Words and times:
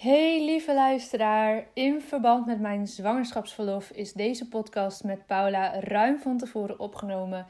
Hey 0.00 0.44
lieve 0.44 0.74
luisteraar, 0.74 1.66
in 1.74 2.00
verband 2.00 2.46
met 2.46 2.60
mijn 2.60 2.86
zwangerschapsverlof 2.86 3.90
is 3.90 4.12
deze 4.12 4.48
podcast 4.48 5.04
met 5.04 5.26
Paula 5.26 5.80
ruim 5.80 6.18
van 6.18 6.38
tevoren 6.38 6.78
opgenomen 6.78 7.46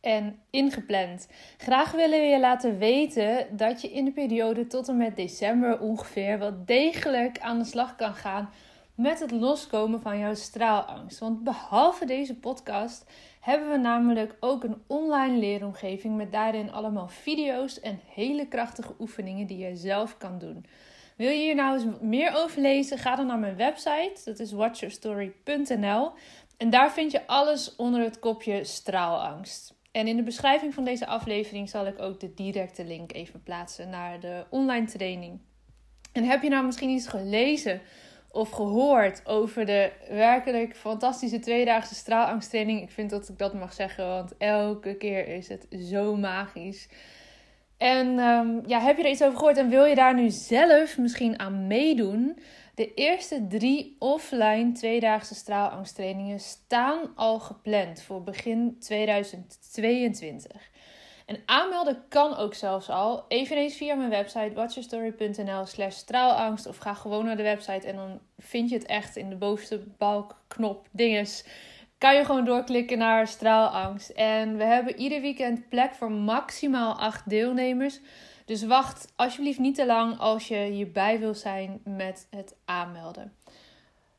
en 0.00 0.38
ingepland. 0.50 1.28
Graag 1.56 1.92
willen 1.92 2.20
we 2.20 2.26
je 2.26 2.40
laten 2.40 2.78
weten 2.78 3.56
dat 3.56 3.80
je 3.80 3.92
in 3.92 4.04
de 4.04 4.12
periode 4.12 4.66
tot 4.66 4.88
en 4.88 4.96
met 4.96 5.16
december 5.16 5.80
ongeveer 5.80 6.38
wel 6.38 6.64
degelijk 6.64 7.38
aan 7.38 7.58
de 7.58 7.64
slag 7.64 7.96
kan 7.96 8.14
gaan 8.14 8.50
met 8.94 9.20
het 9.20 9.30
loskomen 9.30 10.00
van 10.00 10.18
jouw 10.18 10.34
straalangst. 10.34 11.18
Want 11.18 11.44
behalve 11.44 12.04
deze 12.04 12.36
podcast 12.36 13.10
hebben 13.40 13.70
we 13.70 13.76
namelijk 13.76 14.36
ook 14.40 14.64
een 14.64 14.82
online 14.86 15.38
leeromgeving 15.38 16.16
met 16.16 16.32
daarin 16.32 16.72
allemaal 16.72 17.08
video's 17.08 17.80
en 17.80 18.00
hele 18.14 18.48
krachtige 18.48 18.94
oefeningen 18.98 19.46
die 19.46 19.58
je 19.58 19.76
zelf 19.76 20.18
kan 20.18 20.38
doen. 20.38 20.66
Wil 21.16 21.28
je 21.28 21.42
hier 21.42 21.54
nou 21.54 21.74
eens 21.74 22.00
meer 22.00 22.32
over 22.34 22.60
lezen? 22.60 22.98
Ga 22.98 23.16
dan 23.16 23.26
naar 23.26 23.38
mijn 23.38 23.56
website. 23.56 24.20
Dat 24.24 24.38
is 24.38 24.52
watchyourstory.nl. 24.52 26.12
En 26.56 26.70
daar 26.70 26.92
vind 26.92 27.12
je 27.12 27.26
alles 27.26 27.76
onder 27.76 28.02
het 28.02 28.18
kopje 28.18 28.64
straalangst. 28.64 29.74
En 29.92 30.06
in 30.06 30.16
de 30.16 30.22
beschrijving 30.22 30.74
van 30.74 30.84
deze 30.84 31.06
aflevering 31.06 31.68
zal 31.68 31.86
ik 31.86 32.00
ook 32.00 32.20
de 32.20 32.34
directe 32.34 32.84
link 32.84 33.12
even 33.12 33.42
plaatsen 33.42 33.88
naar 33.88 34.20
de 34.20 34.44
online 34.50 34.86
training. 34.86 35.40
En 36.12 36.24
heb 36.24 36.42
je 36.42 36.48
nou 36.48 36.64
misschien 36.64 36.90
iets 36.90 37.08
gelezen 37.08 37.80
of 38.30 38.50
gehoord 38.50 39.26
over 39.26 39.66
de 39.66 39.92
werkelijk 40.08 40.76
fantastische 40.76 41.38
tweedaagse 41.38 41.94
straalangsttraining? 41.94 42.82
Ik 42.82 42.90
vind 42.90 43.10
dat 43.10 43.28
ik 43.28 43.38
dat 43.38 43.54
mag 43.54 43.72
zeggen, 43.72 44.06
want 44.06 44.36
elke 44.38 44.94
keer 44.94 45.28
is 45.28 45.48
het 45.48 45.66
zo 45.70 46.16
magisch. 46.16 46.88
En 47.82 48.18
um, 48.18 48.62
ja, 48.66 48.80
heb 48.80 48.96
je 48.96 49.02
er 49.02 49.10
iets 49.10 49.22
over 49.22 49.38
gehoord 49.38 49.56
en 49.56 49.68
wil 49.68 49.84
je 49.84 49.94
daar 49.94 50.14
nu 50.14 50.30
zelf 50.30 50.98
misschien 50.98 51.38
aan 51.38 51.66
meedoen? 51.66 52.38
De 52.74 52.94
eerste 52.94 53.46
drie 53.46 53.96
offline 53.98 54.72
tweedaagse 54.72 55.34
straalangsttrainingen 55.34 56.40
staan 56.40 57.12
al 57.16 57.38
gepland 57.38 58.02
voor 58.02 58.22
begin 58.22 58.76
2022. 58.80 60.70
En 61.26 61.42
aanmelden 61.46 62.04
kan 62.08 62.36
ook 62.36 62.54
zelfs 62.54 62.88
al, 62.88 63.24
eveneens 63.28 63.76
via 63.76 63.94
mijn 63.94 64.10
website 64.10 64.54
watchyourstory.nl 64.54 65.66
slash 65.66 65.94
straalangst. 65.94 66.66
Of 66.66 66.76
ga 66.76 66.94
gewoon 66.94 67.24
naar 67.24 67.36
de 67.36 67.42
website 67.42 67.86
en 67.86 67.96
dan 67.96 68.20
vind 68.38 68.70
je 68.70 68.76
het 68.76 68.86
echt 68.86 69.16
in 69.16 69.28
de 69.28 69.36
bovenste 69.36 69.80
balk, 69.98 70.42
knop, 70.48 70.88
dinges 70.90 71.44
kan 72.02 72.14
je 72.14 72.24
gewoon 72.24 72.44
doorklikken 72.44 72.98
naar 72.98 73.26
straalangst. 73.26 74.08
En 74.08 74.56
we 74.56 74.64
hebben 74.64 74.96
ieder 74.96 75.20
weekend 75.20 75.68
plek 75.68 75.94
voor 75.94 76.10
maximaal 76.10 76.98
acht 76.98 77.28
deelnemers. 77.28 78.00
Dus 78.44 78.64
wacht 78.64 79.12
alsjeblieft 79.16 79.58
niet 79.58 79.74
te 79.74 79.86
lang 79.86 80.18
als 80.18 80.48
je 80.48 80.56
hierbij 80.56 81.18
wil 81.18 81.34
zijn 81.34 81.80
met 81.84 82.26
het 82.30 82.56
aanmelden. 82.64 83.32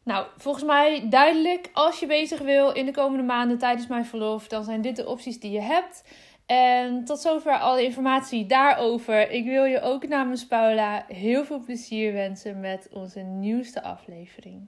Nou, 0.04 0.28
volgens 0.38 0.64
mij 0.64 1.10
duidelijk. 1.10 1.70
Als 1.74 2.00
je 2.00 2.06
bezig 2.06 2.40
wil 2.40 2.72
in 2.72 2.86
de 2.86 2.92
komende 2.92 3.24
maanden 3.24 3.58
tijdens 3.58 3.88
mijn 3.88 4.06
verlof, 4.06 4.48
dan 4.48 4.64
zijn 4.64 4.82
dit 4.82 4.96
de 4.96 5.08
opties 5.08 5.40
die 5.40 5.52
je 5.52 5.62
hebt. 5.62 6.04
En 6.46 7.06
tot 7.06 7.20
zover 7.20 7.60
alle 7.60 7.84
informatie 7.84 8.46
daarover. 8.46 9.32
Ik 9.32 9.46
wil 9.46 9.64
je 9.64 9.82
ook 9.82 10.08
namens 10.08 10.48
Paula 10.48 11.06
heel 11.08 11.46
veel 11.46 11.60
plezier 11.60 12.14
wensen 12.14 12.60
met 12.60 12.88
onze 12.92 13.20
nieuwste 13.20 13.84
aflevering. 13.84 14.68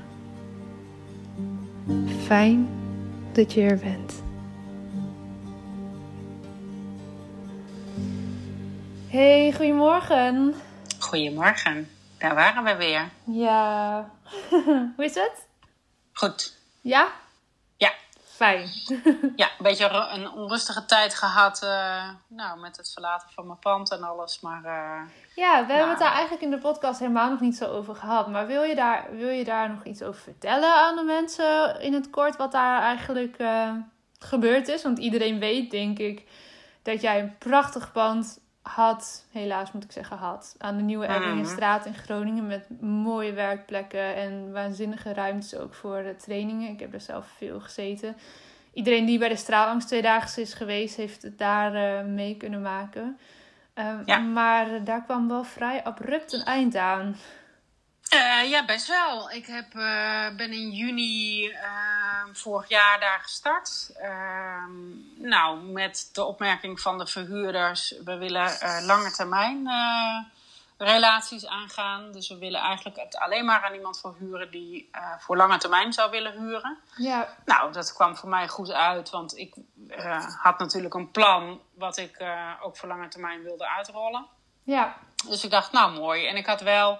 Fijn 2.31 2.69
dat 3.33 3.53
je 3.53 3.61
er 3.61 3.77
bent. 3.77 4.23
Hey, 9.07 9.53
goedemorgen. 9.55 10.55
Goedemorgen. 10.99 11.89
Daar 12.17 12.35
waren 12.35 12.63
we 12.63 12.75
weer. 12.75 13.09
Ja. 13.23 14.11
Hoe 14.95 15.05
is 15.05 15.15
het? 15.15 15.47
Goed. 16.11 16.57
Ja? 16.81 17.11
Ja. 18.41 18.47
Fijn. 18.47 18.69
ja, 19.35 19.45
een 19.45 19.63
beetje 19.63 19.89
een 19.89 20.31
onrustige 20.31 20.85
tijd 20.85 21.15
gehad 21.15 21.61
uh, 21.63 22.09
nou, 22.27 22.59
met 22.59 22.77
het 22.77 22.91
verlaten 22.93 23.29
van 23.29 23.47
mijn 23.47 23.59
pand 23.59 23.91
en 23.91 24.03
alles. 24.03 24.39
Maar, 24.39 24.63
uh, 24.65 25.09
ja, 25.35 25.65
we 25.65 25.73
hebben 25.73 25.89
het 25.89 25.99
daar 25.99 26.11
eigenlijk 26.11 26.43
in 26.43 26.49
de 26.49 26.57
podcast 26.57 26.99
helemaal 26.99 27.29
nog 27.29 27.39
niet 27.39 27.55
zo 27.55 27.65
over 27.65 27.95
gehad. 27.95 28.27
Maar 28.27 28.47
wil 28.47 28.63
je 28.63 28.75
daar, 28.75 29.07
wil 29.11 29.29
je 29.29 29.43
daar 29.43 29.69
nog 29.69 29.83
iets 29.83 30.01
over 30.01 30.21
vertellen 30.21 30.75
aan 30.75 30.95
de 30.95 31.03
mensen 31.03 31.81
in 31.81 31.93
het 31.93 32.09
kort 32.09 32.35
wat 32.35 32.51
daar 32.51 32.81
eigenlijk 32.81 33.35
uh, 33.39 33.71
gebeurd 34.19 34.67
is? 34.67 34.83
Want 34.83 34.99
iedereen 34.99 35.39
weet, 35.39 35.71
denk 35.71 35.99
ik, 35.99 36.27
dat 36.81 37.01
jij 37.01 37.19
een 37.19 37.37
prachtig 37.37 37.91
pand 37.91 38.39
had, 38.61 39.25
helaas 39.31 39.71
moet 39.71 39.83
ik 39.83 39.91
zeggen, 39.91 40.17
had. 40.17 40.55
Aan 40.57 40.77
de 40.77 40.83
Nieuwe 40.83 41.07
Ebbingenstraat 41.07 41.85
in 41.85 41.93
Groningen 41.93 42.47
met 42.47 42.81
mooie 42.81 43.33
werkplekken 43.33 44.15
en 44.15 44.51
waanzinnige 44.51 45.13
ruimtes 45.13 45.55
ook 45.55 45.73
voor 45.73 46.03
de 46.03 46.15
trainingen. 46.15 46.69
Ik 46.69 46.79
heb 46.79 46.93
er 46.93 47.01
zelf 47.01 47.27
veel 47.37 47.59
gezeten. 47.59 48.15
Iedereen 48.73 49.05
die 49.05 49.19
bij 49.19 49.29
de 49.29 49.35
straalangst 49.35 49.87
tweedaagse 49.87 50.41
is 50.41 50.53
geweest, 50.53 50.95
heeft 50.95 51.21
het 51.21 51.37
daar 51.37 51.75
uh, 51.75 52.13
mee 52.13 52.37
kunnen 52.37 52.61
maken. 52.61 53.17
Uh, 54.07 54.17
Maar 54.33 54.83
daar 54.83 55.03
kwam 55.03 55.27
wel 55.27 55.43
vrij 55.43 55.83
abrupt 55.83 56.33
een 56.33 56.43
eind 56.43 56.75
aan. 56.75 57.15
Uh, 58.15 58.49
ja, 58.49 58.65
best 58.65 58.87
wel. 58.87 59.31
Ik 59.31 59.45
heb, 59.45 59.73
uh, 59.73 60.29
ben 60.35 60.51
in 60.51 60.69
juni 60.71 61.47
uh, 61.47 61.57
vorig 62.33 62.69
jaar 62.69 62.99
daar 62.99 63.19
gestart. 63.21 63.91
Ehm, 63.95 64.71
nou, 65.15 65.59
met 65.59 66.09
de 66.13 66.23
opmerking 66.23 66.79
van 66.79 66.97
de 66.97 67.07
verhuurders: 67.07 67.95
we 68.05 68.17
willen 68.17 68.57
lange 68.85 69.11
termijn 69.11 69.69
relaties 70.77 71.47
aangaan. 71.47 72.11
Dus 72.11 72.29
we 72.29 72.37
willen 72.37 72.61
eigenlijk 72.61 72.97
het 72.97 73.17
alleen 73.17 73.45
maar 73.45 73.63
aan 73.63 73.73
iemand 73.73 73.99
verhuren 73.99 74.51
die 74.51 74.89
voor 75.19 75.37
lange 75.37 75.57
termijn 75.57 75.93
zou 75.93 76.11
willen 76.11 76.31
huren. 76.31 76.77
Ja. 76.97 77.37
Nou, 77.45 77.71
dat 77.71 77.93
kwam 77.93 78.15
voor 78.15 78.29
mij 78.29 78.47
goed 78.47 78.71
uit, 78.71 79.09
want 79.09 79.37
ik 79.37 79.55
had 80.41 80.59
natuurlijk 80.59 80.93
een 80.93 81.11
plan 81.11 81.61
wat 81.73 81.97
ik 81.97 82.23
ook 82.61 82.77
voor 82.77 82.87
lange 82.87 83.07
termijn 83.07 83.43
wilde 83.43 83.69
uitrollen. 83.69 84.25
Ja. 84.63 84.97
Dus 85.27 85.43
ik 85.43 85.51
dacht, 85.51 85.71
nou 85.71 85.91
mooi. 85.91 86.27
En 86.27 86.35
ik 86.35 86.45
had 86.45 86.61
wel 86.61 86.99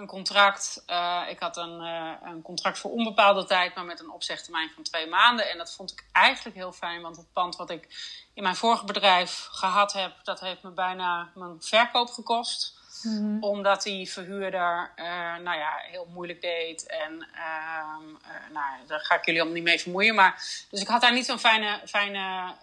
een 0.00 0.06
contract. 0.06 0.82
Uh, 0.86 1.22
ik 1.28 1.38
had 1.38 1.56
een, 1.56 1.80
uh, 1.80 2.12
een 2.24 2.42
contract 2.42 2.78
voor 2.78 2.90
onbepaalde 2.90 3.44
tijd, 3.44 3.74
maar 3.74 3.84
met 3.84 4.00
een 4.00 4.10
opzegtermijn 4.10 4.70
van 4.74 4.82
twee 4.82 5.06
maanden. 5.06 5.50
En 5.50 5.58
dat 5.58 5.74
vond 5.74 5.92
ik 5.92 6.04
eigenlijk 6.12 6.56
heel 6.56 6.72
fijn, 6.72 7.02
want 7.02 7.16
het 7.16 7.32
pand 7.32 7.56
wat 7.56 7.70
ik 7.70 7.88
in 8.34 8.42
mijn 8.42 8.56
vorige 8.56 8.84
bedrijf 8.84 9.48
gehad 9.50 9.92
heb, 9.92 10.12
dat 10.22 10.40
heeft 10.40 10.62
me 10.62 10.70
bijna 10.70 11.30
mijn 11.34 11.56
verkoop 11.62 12.10
gekost. 12.10 12.78
Mm-hmm. 13.02 13.42
Omdat 13.42 13.82
die 13.82 14.10
verhuurder, 14.10 14.92
uh, 14.96 15.04
nou 15.36 15.58
ja, 15.58 15.72
heel 15.90 16.06
moeilijk 16.12 16.40
deed. 16.40 16.86
En 16.86 17.28
ehm, 17.34 18.06
nou, 18.52 18.86
daar 18.86 19.00
ga 19.00 19.14
ik 19.14 19.24
jullie 19.24 19.40
allemaal 19.40 19.58
niet 19.58 19.68
mee 19.68 19.80
vermoeien. 19.80 20.14
Maar, 20.14 20.34
dus 20.70 20.80
ik 20.80 20.88
had 20.88 21.00
daar 21.00 21.12
niet 21.12 21.26
zo'n 21.26 21.38
fijne, 21.38 21.80
fijne 21.86 22.54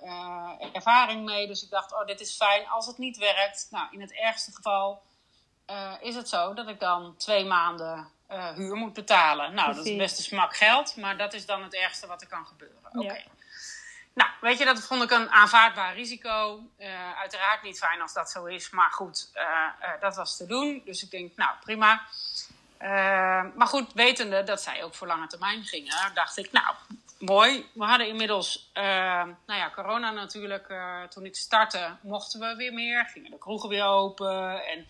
ervaring 0.73 1.25
mee. 1.25 1.47
Dus 1.47 1.63
ik 1.63 1.69
dacht, 1.69 1.93
oh, 1.93 2.05
dit 2.05 2.19
is 2.19 2.35
fijn. 2.35 2.67
Als 2.67 2.85
het 2.85 2.97
niet 2.97 3.17
werkt, 3.17 3.67
nou, 3.71 3.87
in 3.91 4.01
het 4.01 4.13
ergste 4.13 4.51
geval 4.51 5.01
uh, 5.71 5.93
is 5.99 6.15
het 6.15 6.29
zo 6.29 6.53
dat 6.53 6.67
ik 6.67 6.79
dan 6.79 7.15
twee 7.17 7.45
maanden 7.45 8.07
uh, 8.31 8.49
huur 8.49 8.75
moet 8.75 8.93
betalen. 8.93 9.53
Nou, 9.53 9.75
dat 9.75 9.85
is 9.85 9.95
best 9.95 10.17
een 10.17 10.23
smak 10.23 10.55
geld, 10.55 10.95
maar 10.95 11.17
dat 11.17 11.33
is 11.33 11.45
dan 11.45 11.63
het 11.63 11.73
ergste 11.73 12.07
wat 12.07 12.21
er 12.21 12.27
kan 12.27 12.45
gebeuren. 12.45 12.89
Oké. 12.93 13.23
Nou, 14.13 14.29
weet 14.41 14.57
je, 14.57 14.65
dat 14.65 14.79
vond 14.79 15.03
ik 15.03 15.11
een 15.11 15.29
aanvaardbaar 15.29 15.93
risico. 15.93 16.61
Uh, 16.79 17.17
uiteraard 17.19 17.63
niet 17.63 17.77
fijn 17.77 18.01
als 18.01 18.13
dat 18.13 18.29
zo 18.29 18.45
is, 18.45 18.69
maar 18.69 18.91
goed, 18.91 19.31
dat 19.99 20.15
was 20.15 20.37
te 20.37 20.45
doen. 20.45 20.81
Dus 20.85 21.03
ik 21.03 21.11
denk, 21.11 21.35
nou 21.35 21.51
prima. 21.63 22.01
maar 23.55 23.67
goed, 23.67 23.93
wetende 23.93 24.43
dat 24.43 24.61
zij 24.61 24.83
ook 24.83 24.95
voor 24.95 25.07
lange 25.07 25.27
termijn 25.27 25.63
gingen, 25.63 26.13
dacht 26.13 26.37
ik, 26.37 26.51
nou, 26.51 26.75
mooi. 27.19 27.65
We 27.73 27.83
hadden 27.83 28.07
inmiddels, 28.07 28.71
nou 28.73 29.35
ja, 29.45 29.71
corona 29.75 30.11
natuurlijk. 30.11 30.73
toen 31.09 31.25
ik 31.25 31.35
startte, 31.35 31.95
mochten 32.01 32.39
we 32.39 32.55
weer 32.55 32.73
meer. 32.73 33.05
Gingen 33.05 33.31
de 33.31 33.37
kroegen 33.37 33.69
weer 33.69 33.85
open. 33.85 34.65
En 34.65 34.85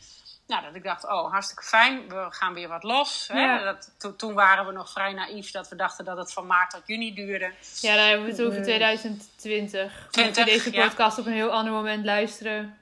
nou, 0.48 0.64
dat 0.64 0.76
ik 0.76 0.84
dacht, 0.84 1.06
oh, 1.06 1.32
hartstikke 1.32 1.64
fijn, 1.64 2.10
we 2.10 2.28
gaan 2.30 2.54
weer 2.54 2.68
wat 2.68 2.84
los. 2.84 3.28
Hè? 3.32 3.64
Dat, 3.64 4.18
toen 4.18 4.34
waren 4.34 4.66
we 4.66 4.72
nog 4.72 4.92
vrij 4.92 5.14
naïef 5.14 5.52
dat 5.52 5.70
we 5.70 5.76
dachten 5.76 6.06
dat 6.06 6.18
het 6.18 6.34
van 6.34 6.46
maart 6.46 6.72
tot 6.72 6.82
juni 6.86 7.14
duurde. 7.14 7.52
Ja, 7.82 7.96
dan 7.96 8.06
hebben 8.06 8.26
we 8.26 8.32
het 8.32 8.42
over 8.42 8.64
2020. 8.64 10.08
20, 10.12 10.46
we 10.46 10.52
deze 10.52 10.72
podcast 10.72 11.18
op 11.18 11.26
een 11.26 11.34
heel 11.34 11.52
ander 11.52 11.74
moment 11.74 12.06
luisteren. 12.06 12.78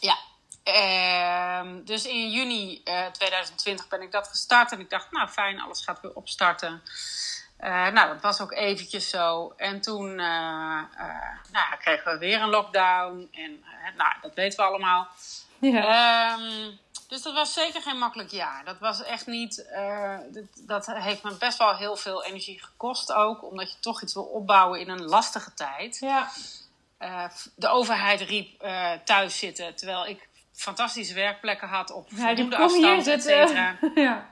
Ja, 0.00 0.16
ehm, 0.62 1.84
dus 1.84 2.06
in 2.06 2.30
juni 2.30 2.82
2020 3.12 3.84
eh, 3.84 3.90
ben 3.90 4.02
ik 4.02 4.12
dat 4.12 4.28
gestart. 4.28 4.72
En 4.72 4.80
ik 4.80 4.90
dacht, 4.90 5.12
nou 5.12 5.28
fijn, 5.28 5.60
alles 5.60 5.84
gaat 5.84 6.00
weer 6.00 6.14
opstarten. 6.14 6.82
Uh, 7.62 7.88
nou, 7.88 8.08
dat 8.08 8.20
was 8.20 8.40
ook 8.40 8.52
eventjes 8.52 9.08
zo. 9.08 9.52
En 9.56 9.80
toen 9.80 10.08
uh, 10.08 10.82
nou, 11.52 11.76
kregen 11.78 12.12
we 12.12 12.18
weer 12.18 12.40
een 12.40 12.48
lockdown. 12.48 13.28
En 13.32 13.64
nou, 13.96 14.12
dat 14.22 14.34
weten 14.34 14.58
we 14.58 14.64
allemaal. 14.64 15.08
Ja. 15.58 16.32
Um, 16.32 16.78
dus 17.08 17.22
dat 17.22 17.34
was 17.34 17.52
zeker 17.52 17.82
geen 17.82 17.98
makkelijk 17.98 18.30
jaar. 18.30 18.64
Dat 18.64 18.78
was 18.78 19.02
echt 19.02 19.26
niet. 19.26 19.66
Dat, 20.26 20.44
dat, 20.56 20.86
heeft 20.86 21.22
me 21.22 21.34
best 21.34 21.58
wel 21.58 21.76
heel 21.76 21.96
veel 21.96 22.24
energie 22.24 22.62
gekost 22.62 23.12
ook. 23.12 23.44
Omdat 23.44 23.72
je 23.72 23.78
toch 23.80 24.02
iets 24.02 24.14
wil 24.14 24.22
opbouwen 24.22 24.80
in 24.80 24.88
een 24.88 25.04
lastige 25.04 25.54
tijd. 25.54 25.98
Ja. 26.00 26.30
De 27.54 27.68
overheid 27.68 28.20
riep 28.20 28.60
thuis 29.04 29.38
zitten. 29.38 29.74
Terwijl 29.74 30.06
ik 30.06 30.28
fantastische 30.60 31.14
werkplekken 31.14 31.68
had 31.68 31.90
op 31.90 32.08
voldoende 32.12 32.56
ja, 32.56 32.62
afstand, 32.62 33.06
et 33.06 33.22
cetera. 33.22 33.76
ja. 33.94 34.28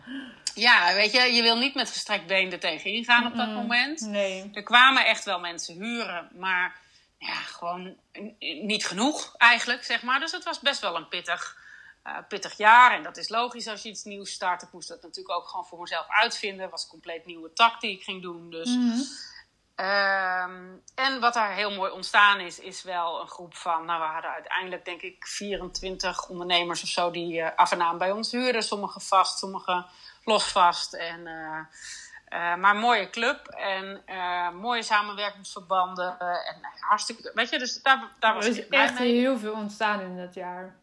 Ja, 0.58 0.94
weet 0.94 1.12
je, 1.12 1.20
je 1.20 1.43
wil 1.43 1.58
niet 1.58 1.75
met 1.75 1.90
gestrekt 1.90 2.26
been 2.26 2.52
er 2.52 2.60
tegenin 2.60 3.05
gaan 3.05 3.26
op 3.26 3.37
dat 3.37 3.49
moment. 3.49 4.00
Nee. 4.00 4.50
Er 4.52 4.62
kwamen 4.62 5.06
echt 5.06 5.25
wel 5.25 5.40
mensen 5.40 5.75
huren, 5.75 6.28
maar 6.34 6.81
ja, 7.19 7.34
gewoon 7.34 7.96
niet 8.40 8.87
genoeg 8.87 9.34
eigenlijk, 9.37 9.84
zeg 9.84 10.02
maar. 10.02 10.20
Dus 10.20 10.32
het 10.32 10.44
was 10.44 10.60
best 10.60 10.81
wel 10.81 10.96
een 10.96 11.08
pittig 11.08 11.56
uh, 12.06 12.16
pittig 12.28 12.56
jaar. 12.56 12.93
En 12.93 13.02
dat 13.02 13.16
is 13.16 13.28
logisch 13.28 13.66
als 13.66 13.82
je 13.82 13.88
iets 13.88 14.05
nieuws 14.05 14.32
start. 14.32 14.62
Ik 14.62 14.72
moest 14.72 14.88
dat 14.88 15.02
natuurlijk 15.02 15.34
ook 15.38 15.49
gewoon 15.49 15.66
voor 15.66 15.81
mezelf 15.81 16.06
uitvinden. 16.08 16.60
Het 16.60 16.70
was 16.70 16.82
een 16.82 16.88
compleet 16.88 17.26
nieuwe 17.26 17.52
tak 17.52 17.81
die 17.81 17.90
ik 17.90 18.02
ging 18.02 18.22
doen. 18.22 18.50
Dus. 18.50 18.69
Mhm. 18.69 19.00
Ehm, 19.75 20.66
en 20.94 21.20
wat 21.20 21.34
daar 21.34 21.55
heel 21.55 21.70
mooi 21.70 21.93
ontstaan 21.93 22.40
is, 22.40 22.58
is 22.58 22.82
wel 22.82 23.20
een 23.20 23.28
groep 23.28 23.55
van, 23.55 23.84
nou 23.84 24.00
we 24.00 24.06
hadden 24.06 24.31
uiteindelijk 24.31 24.84
denk 24.84 25.00
ik 25.00 25.26
24 25.26 26.28
ondernemers 26.28 26.82
of 26.82 26.88
zo 26.88 27.10
die 27.10 27.34
uh, 27.34 27.49
af 27.56 27.72
en 27.72 27.82
aan 27.82 27.99
bij 27.99 28.10
ons 28.10 28.32
huurden. 28.32 28.62
Sommige 28.62 29.00
vast, 29.00 29.38
sommige 29.38 29.87
losvast. 30.28 30.94
En, 30.94 31.20
uh, 31.20 32.56
maar 32.56 32.75
een 32.75 32.80
mooie 32.80 33.10
club 33.10 33.46
en 33.48 34.02
mooie 34.60 34.82
samenwerkingsverbanden. 34.82 36.19
en 36.19 36.56
hartstikke, 36.80 37.30
weet 37.34 37.50
je, 37.50 37.58
dus 37.58 37.82
daar, 37.82 38.08
daar 38.19 38.34
was 38.34 38.44
er 38.44 38.50
is 38.50 38.69
echt 38.69 38.98
heel 38.98 39.38
veel 39.38 39.52
ontstaan 39.52 40.00
in 40.00 40.16
dat 40.16 40.34
jaar. 40.34 40.76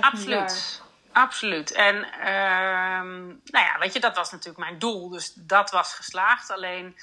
Absoluut. 0.00 0.82
Absoluut. 1.12 1.72
En 1.72 1.94
uh, 1.96 3.00
nou 3.44 3.64
ja, 3.64 3.76
weet 3.78 3.92
je, 3.92 4.00
dat 4.00 4.16
was 4.16 4.30
natuurlijk 4.30 4.58
mijn 4.58 4.78
doel. 4.78 5.08
Dus 5.08 5.32
dat 5.34 5.70
was 5.70 5.94
geslaagd. 5.94 6.50
Alleen, 6.50 6.96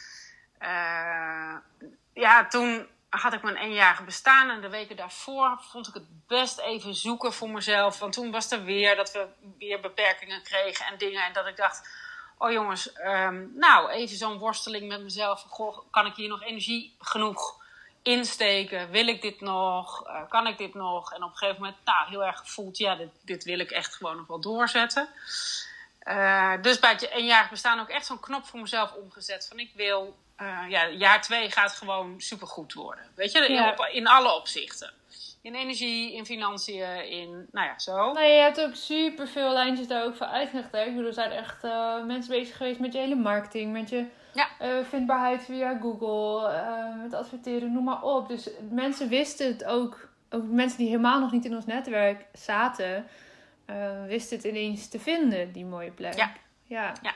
ja, 2.14 2.48
toen 2.50 2.88
had 3.22 3.34
ik 3.34 3.44
mijn 3.44 3.56
eenjarige 3.56 4.04
bestaan. 4.04 4.50
En 4.50 4.62
de 4.62 4.70
weken 4.70 4.96
daarvoor 4.96 5.58
vond 5.62 5.88
ik 5.88 5.94
het 5.94 6.28
best 6.28 6.60
even 6.60 6.96
zoeken 6.96 7.34
voor 7.34 7.50
mezelf. 7.50 8.00
Want 8.00 8.14
toen 8.14 8.32
was 8.32 8.52
er 8.52 8.64
weer 8.64 8.96
dat 8.96 9.12
we 9.12 9.28
weer 9.58 9.80
beperkingen 9.80 10.44
kregen 10.44 10.86
en 10.86 10.98
dingen. 10.98 11.24
En 11.24 11.34
dat 11.34 11.48
ik 11.48 11.58
dacht, 11.58 11.90
oh 12.38 12.52
jongens, 12.52 13.00
um, 13.00 13.52
nou, 13.56 13.90
even 13.90 14.18
zo'n 14.18 14.38
worsteling 14.38 14.88
met 14.88 15.02
mezelf. 15.02 15.46
Kan 15.92 16.06
ik 16.06 16.16
hier 16.16 16.30
nog 16.30 16.44
energie 16.44 16.96
genoeg 17.00 17.64
insteken. 18.04 18.92
Wil 18.92 19.08
ik 19.08 19.22
dit 19.22 19.42
nog? 19.42 20.08
Uh, 20.08 20.22
kan 20.30 20.48
ik 20.48 20.58
dit 20.58 20.74
nog? 20.74 21.14
En 21.14 21.24
op 21.24 21.32
een 21.32 21.38
gegeven 21.38 21.62
moment, 21.62 21.86
nou, 21.86 22.10
heel 22.10 22.26
erg 22.26 22.40
gevoeld, 22.40 22.78
ja, 22.78 22.96
dit, 22.96 23.10
dit 23.22 23.44
wil 23.44 23.60
ik 23.60 23.72
echt 23.72 23.96
gewoon 23.96 24.18
nog 24.18 24.28
wel 24.28 24.42
doorzetten. 24.42 25.10
Uh, 26.08 26.54
dus 26.62 26.80
bij 26.80 26.92
het 26.92 27.10
eenjarig 27.10 27.50
bestaan 27.50 27.80
ook 27.80 27.90
echt 27.90 28.06
zo'n 28.06 28.20
knop 28.20 28.46
voor 28.46 28.60
mezelf 28.60 28.94
omgezet. 28.94 29.48
Van 29.48 29.60
ik 29.60 29.72
wil, 29.76 30.18
uh, 30.42 30.70
ja, 30.70 30.88
jaar 30.88 31.22
twee 31.22 31.52
gaat 31.52 31.72
gewoon 31.72 32.22
supergoed 32.22 32.74
worden. 32.74 33.06
Weet 33.16 33.32
je, 33.32 33.48
in, 33.48 33.96
in 33.96 34.08
alle 34.08 34.36
opzichten. 34.36 34.94
In 35.42 35.56
energie, 35.56 36.14
in 36.14 36.26
financiën, 36.26 37.10
in, 37.10 37.48
nou 37.52 37.68
ja, 37.68 37.80
zo. 37.80 38.14
Nee, 38.14 38.34
je 38.34 38.42
hebt 38.42 38.62
ook 38.62 38.76
super 38.76 39.28
veel 39.28 39.54
lijntjes 39.54 39.88
daar 39.88 40.04
ook 40.04 40.16
voor 40.16 40.26
uitgelegd. 40.26 40.72
Hè? 40.72 40.84
Ik 40.84 40.92
bedoel, 40.92 41.08
er 41.08 41.14
zijn 41.14 41.32
echt 41.32 41.62
mensen 42.06 42.30
bezig 42.30 42.58
geweest 42.58 42.80
met 42.80 42.94
je 42.94 43.00
hele 43.00 43.16
marketing, 43.16 43.72
met 43.72 43.90
je 43.90 44.06
ja. 44.34 44.48
Uh, 44.62 44.86
vindbaarheid 44.86 45.44
via 45.44 45.78
Google, 45.82 46.54
met 47.02 47.14
adverteren, 47.14 47.74
noem 47.74 47.84
maar 47.84 48.02
op. 48.02 48.28
Dus 48.28 48.50
mensen 48.70 49.10
wisten 49.10 49.48
het 49.48 49.66
ook. 49.66 50.10
Ook 50.30 50.44
mensen 50.44 50.78
die 50.78 50.88
helemaal 50.88 51.20
nog 51.20 51.32
niet 51.32 51.46
in 51.46 51.56
ons 51.56 51.66
netwerk 51.66 52.26
zaten, 52.34 53.08
wisten 54.08 54.38
het 54.38 54.46
ineens 54.46 54.90
te 54.90 55.00
vinden, 55.00 55.52
die 55.52 55.66
mooie 55.66 55.92
plek. 55.92 56.14
Ja. 56.14 56.32
Ja. 56.64 56.94
ja. 57.02 57.14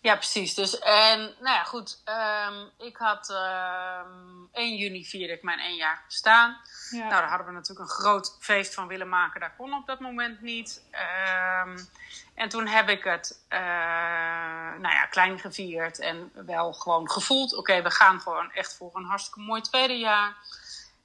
Ja, 0.00 0.16
precies. 0.16 0.54
Dus 0.54 0.78
en 0.78 1.18
nou 1.18 1.56
ja, 1.56 1.62
goed. 1.64 2.02
Um, 2.48 2.70
ik 2.86 2.96
had 2.96 3.30
um, 3.30 4.48
1 4.52 4.76
juni 4.76 5.04
vierde 5.04 5.32
ik 5.32 5.42
mijn 5.42 5.58
één 5.58 5.76
jaar 5.76 6.02
bestaan. 6.06 6.60
Ja. 6.90 6.98
Nou, 6.98 7.10
daar 7.10 7.28
hadden 7.28 7.46
we 7.46 7.52
natuurlijk 7.52 7.90
een 7.90 7.96
groot 7.96 8.36
feest 8.40 8.74
van 8.74 8.86
willen 8.86 9.08
maken. 9.08 9.40
Dat 9.40 9.56
kon 9.56 9.74
op 9.74 9.86
dat 9.86 10.00
moment 10.00 10.40
niet. 10.40 10.82
Um, 11.62 11.88
en 12.34 12.48
toen 12.48 12.66
heb 12.66 12.88
ik 12.88 13.04
het, 13.04 13.44
uh, 13.48 13.58
nou 14.78 14.94
ja, 14.94 15.06
klein 15.06 15.38
gevierd 15.38 15.98
en 15.98 16.32
wel 16.46 16.72
gewoon 16.72 17.10
gevoeld. 17.10 17.56
Oké, 17.56 17.82
we 17.82 17.90
gaan 17.90 18.20
gewoon 18.20 18.52
echt 18.52 18.76
voor 18.76 18.90
een 18.94 19.04
hartstikke 19.04 19.40
mooi 19.40 19.60
tweede 19.60 19.98
jaar. 19.98 20.36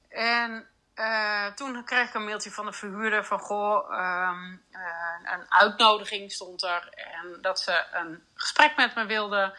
En 0.08 0.66
uh, 0.94 1.46
toen 1.46 1.84
kreeg 1.84 2.08
ik 2.08 2.14
een 2.14 2.24
mailtje 2.24 2.50
van 2.50 2.66
de 2.66 2.72
verhuurder 2.72 3.24
van 3.24 3.38
goh, 3.38 3.90
um, 3.90 4.62
uh, 4.72 5.32
een 5.32 5.52
uitnodiging 5.52 6.32
stond 6.32 6.62
er. 6.62 6.88
En 6.94 7.38
dat 7.40 7.60
ze 7.60 7.84
een 7.92 8.22
gesprek 8.34 8.76
met 8.76 8.94
me 8.94 9.06
wilden, 9.06 9.54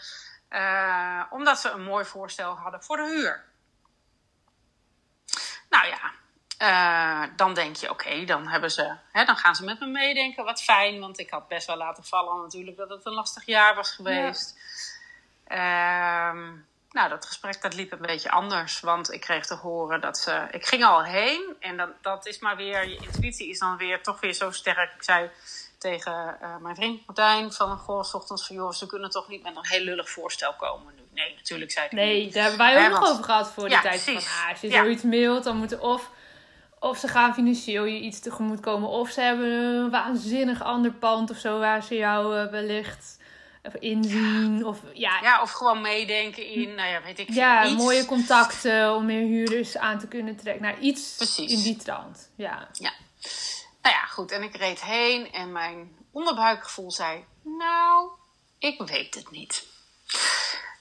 uh, 0.49 1.23
omdat 1.29 1.59
ze 1.59 1.69
een 1.69 1.83
mooi 1.83 2.05
voorstel 2.05 2.55
hadden 2.55 2.83
voor 2.83 2.97
de 2.97 3.03
huur. 3.03 3.43
Nou 5.69 5.87
ja, 5.87 6.11
eh, 6.57 7.23
dan 7.35 7.53
denk 7.53 7.75
je, 7.75 7.89
oké, 7.89 8.25
dan 8.25 8.47
hebben 8.47 8.71
ze, 8.71 8.95
hè, 9.11 9.25
dan 9.25 9.37
gaan 9.37 9.55
ze 9.55 9.63
met 9.63 9.79
me 9.79 9.85
meedenken. 9.85 10.45
Wat 10.45 10.63
fijn, 10.63 10.99
want 10.99 11.19
ik 11.19 11.29
had 11.29 11.47
best 11.47 11.67
wel 11.67 11.77
laten 11.77 12.03
vallen 12.03 12.41
natuurlijk 12.41 12.77
dat 12.77 12.89
het 12.89 13.05
een 13.05 13.13
lastig 13.13 13.45
jaar 13.45 13.75
was 13.75 13.91
geweest. 13.91 14.57
Ehm, 15.47 16.53
nou, 16.95 17.09
dat 17.09 17.25
gesprek 17.25 17.61
dat 17.61 17.73
liep 17.73 17.91
een 17.91 18.01
beetje 18.01 18.31
anders, 18.31 18.79
want 18.79 19.11
ik 19.11 19.21
kreeg 19.21 19.45
te 19.45 19.55
horen 19.55 20.01
dat 20.01 20.17
ze, 20.17 20.47
ik 20.51 20.65
ging 20.65 20.83
al 20.83 21.03
heen 21.03 21.55
en 21.59 21.77
dat, 21.77 21.89
dat 22.01 22.25
is 22.25 22.39
maar 22.39 22.55
weer, 22.55 22.87
je 22.89 22.97
intuïtie 22.97 23.49
is 23.49 23.59
dan 23.59 23.77
weer 23.77 24.03
toch 24.03 24.19
weer 24.19 24.33
zo 24.33 24.51
sterk. 24.51 24.93
Ik 24.93 25.03
zei 25.03 25.29
tegen 25.77 26.37
uh, 26.41 26.57
mijn 26.57 26.75
vriend 26.75 27.05
Martijn 27.05 27.51
van, 27.51 27.77
goh, 27.77 28.03
s 28.03 28.13
ochtends 28.13 28.47
van, 28.47 28.55
joh, 28.55 28.71
ze 28.71 28.85
kunnen 28.85 29.09
toch 29.09 29.27
niet 29.27 29.43
met 29.43 29.55
een 29.55 29.65
heel 29.65 29.83
lullig 29.83 30.09
voorstel 30.09 30.53
komen 30.53 30.93
nu. 30.95 31.01
Nee, 31.13 31.35
natuurlijk 31.35 31.71
zei 31.71 31.87
hij 31.89 31.99
Nee, 31.99 32.31
daar 32.31 32.41
hebben 32.43 32.65
wij 32.65 32.85
ook 32.85 32.91
nog 32.91 33.09
over 33.09 33.23
gehad 33.23 33.51
voor 33.51 33.63
de 33.63 33.69
ja, 33.69 33.81
tijd. 33.81 34.01
Van, 34.01 34.15
ah, 34.15 34.49
als 34.49 34.61
je 34.61 34.69
ja. 34.69 34.83
zoiets 34.83 35.03
mailt, 35.03 35.43
dan 35.43 35.57
moeten 35.57 35.81
of 35.81 36.09
of 36.79 36.97
ze 36.97 37.07
gaan 37.07 37.33
financieel 37.33 37.83
je 37.83 37.99
iets 37.99 38.19
tegemoet 38.19 38.59
komen. 38.59 38.89
Of 38.89 39.09
ze 39.09 39.21
hebben 39.21 39.47
een 39.47 39.89
waanzinnig 39.89 40.63
ander 40.63 40.91
pand 40.91 41.29
of 41.29 41.37
zo 41.37 41.59
waar 41.59 41.83
ze 41.83 41.95
jou 41.95 42.39
uh, 42.39 42.51
wellicht 42.51 43.17
inzien. 43.79 44.65
Of, 44.65 44.79
ja. 44.93 45.19
ja, 45.21 45.41
of 45.41 45.51
gewoon 45.51 45.81
meedenken 45.81 46.47
in, 46.47 46.75
nou 46.75 46.89
ja, 46.89 47.01
weet 47.01 47.19
ik 47.19 47.29
Ja, 47.33 47.65
iets. 47.65 47.75
mooie 47.75 48.05
contacten 48.05 48.95
om 48.95 49.05
meer 49.05 49.27
huurders 49.27 49.77
aan 49.77 49.99
te 49.99 50.07
kunnen 50.07 50.35
trekken. 50.35 50.63
Nou, 50.63 50.77
iets 50.79 51.15
Precies. 51.15 51.51
in 51.51 51.61
die 51.61 51.75
trant. 51.75 52.29
Ja. 52.35 52.67
ja. 52.73 52.93
Nou 53.81 53.95
ja, 53.95 54.05
goed. 54.05 54.31
En 54.31 54.43
ik 54.43 54.55
reed 54.55 54.83
heen 54.83 55.31
en 55.31 55.51
mijn 55.51 55.95
onderbuikgevoel 56.11 56.91
zei, 56.91 57.25
nou, 57.43 58.09
ik 58.59 58.81
weet 58.81 59.15
het 59.15 59.31
niet. 59.31 59.65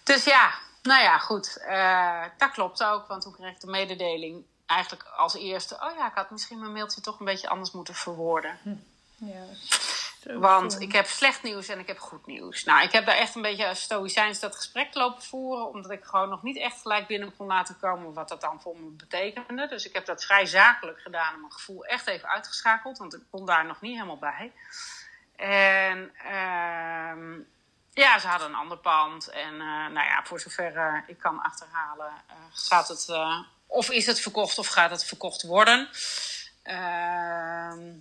Dus 0.04 0.24
ja, 0.24 0.54
nou 0.82 1.02
ja, 1.02 1.18
goed. 1.18 1.58
Uh, 1.68 2.24
dat 2.38 2.50
klopt 2.50 2.84
ook, 2.84 3.06
want 3.06 3.22
toen 3.22 3.32
kreeg 3.32 3.50
ik 3.52 3.60
de 3.60 3.66
mededeling 3.66 4.44
eigenlijk 4.66 5.04
als 5.16 5.34
eerste, 5.34 5.74
oh 5.74 5.96
ja, 5.96 6.06
ik 6.06 6.14
had 6.14 6.30
misschien 6.30 6.58
mijn 6.58 6.72
mailtje 6.72 7.00
toch 7.00 7.18
een 7.18 7.24
beetje 7.24 7.48
anders 7.48 7.70
moeten 7.70 7.94
verwoorden. 7.94 8.58
Hm. 8.62 8.74
Ja. 9.16 9.44
Want 10.32 10.80
ik 10.80 10.92
heb 10.92 11.06
slecht 11.06 11.42
nieuws 11.42 11.68
en 11.68 11.78
ik 11.78 11.86
heb 11.86 11.98
goed 11.98 12.26
nieuws. 12.26 12.64
Nou, 12.64 12.82
ik 12.82 12.92
heb 12.92 13.06
daar 13.06 13.16
echt 13.16 13.34
een 13.34 13.42
beetje 13.42 13.74
stoïcijns 13.74 14.40
dat 14.40 14.56
gesprek 14.56 14.94
lopen 14.94 15.22
voeren. 15.22 15.68
Omdat 15.68 15.90
ik 15.90 16.04
gewoon 16.04 16.28
nog 16.28 16.42
niet 16.42 16.58
echt 16.58 16.80
gelijk 16.80 17.06
binnen 17.06 17.36
kon 17.36 17.46
laten 17.46 17.78
komen 17.80 18.12
wat 18.12 18.28
dat 18.28 18.40
dan 18.40 18.60
voor 18.60 18.76
me 18.76 18.88
betekende. 18.90 19.66
Dus 19.66 19.86
ik 19.86 19.92
heb 19.92 20.06
dat 20.06 20.24
vrij 20.24 20.46
zakelijk 20.46 21.00
gedaan 21.00 21.34
en 21.34 21.40
mijn 21.40 21.52
gevoel 21.52 21.84
echt 21.84 22.06
even 22.06 22.28
uitgeschakeld. 22.28 22.98
Want 22.98 23.14
ik 23.14 23.22
kon 23.30 23.46
daar 23.46 23.66
nog 23.66 23.80
niet 23.80 23.94
helemaal 23.94 24.18
bij. 24.18 24.52
En 25.36 26.12
uh, 26.24 27.44
ja, 27.92 28.18
ze 28.18 28.26
hadden 28.26 28.48
een 28.48 28.54
ander 28.54 28.78
pand. 28.78 29.28
En 29.28 29.52
uh, 29.52 29.60
nou 29.66 30.06
ja, 30.06 30.20
voor 30.24 30.40
zover 30.40 30.74
uh, 30.74 30.94
ik 31.06 31.18
kan 31.18 31.42
achterhalen, 31.42 32.12
uh, 32.30 32.36
gaat 32.52 32.88
het 32.88 33.08
of 33.66 33.90
is 33.90 34.06
het 34.06 34.20
verkocht 34.20 34.58
of 34.58 34.66
gaat 34.66 34.90
het 34.90 35.04
verkocht 35.04 35.42
worden? 35.42 35.88
Ehm, 36.62 37.92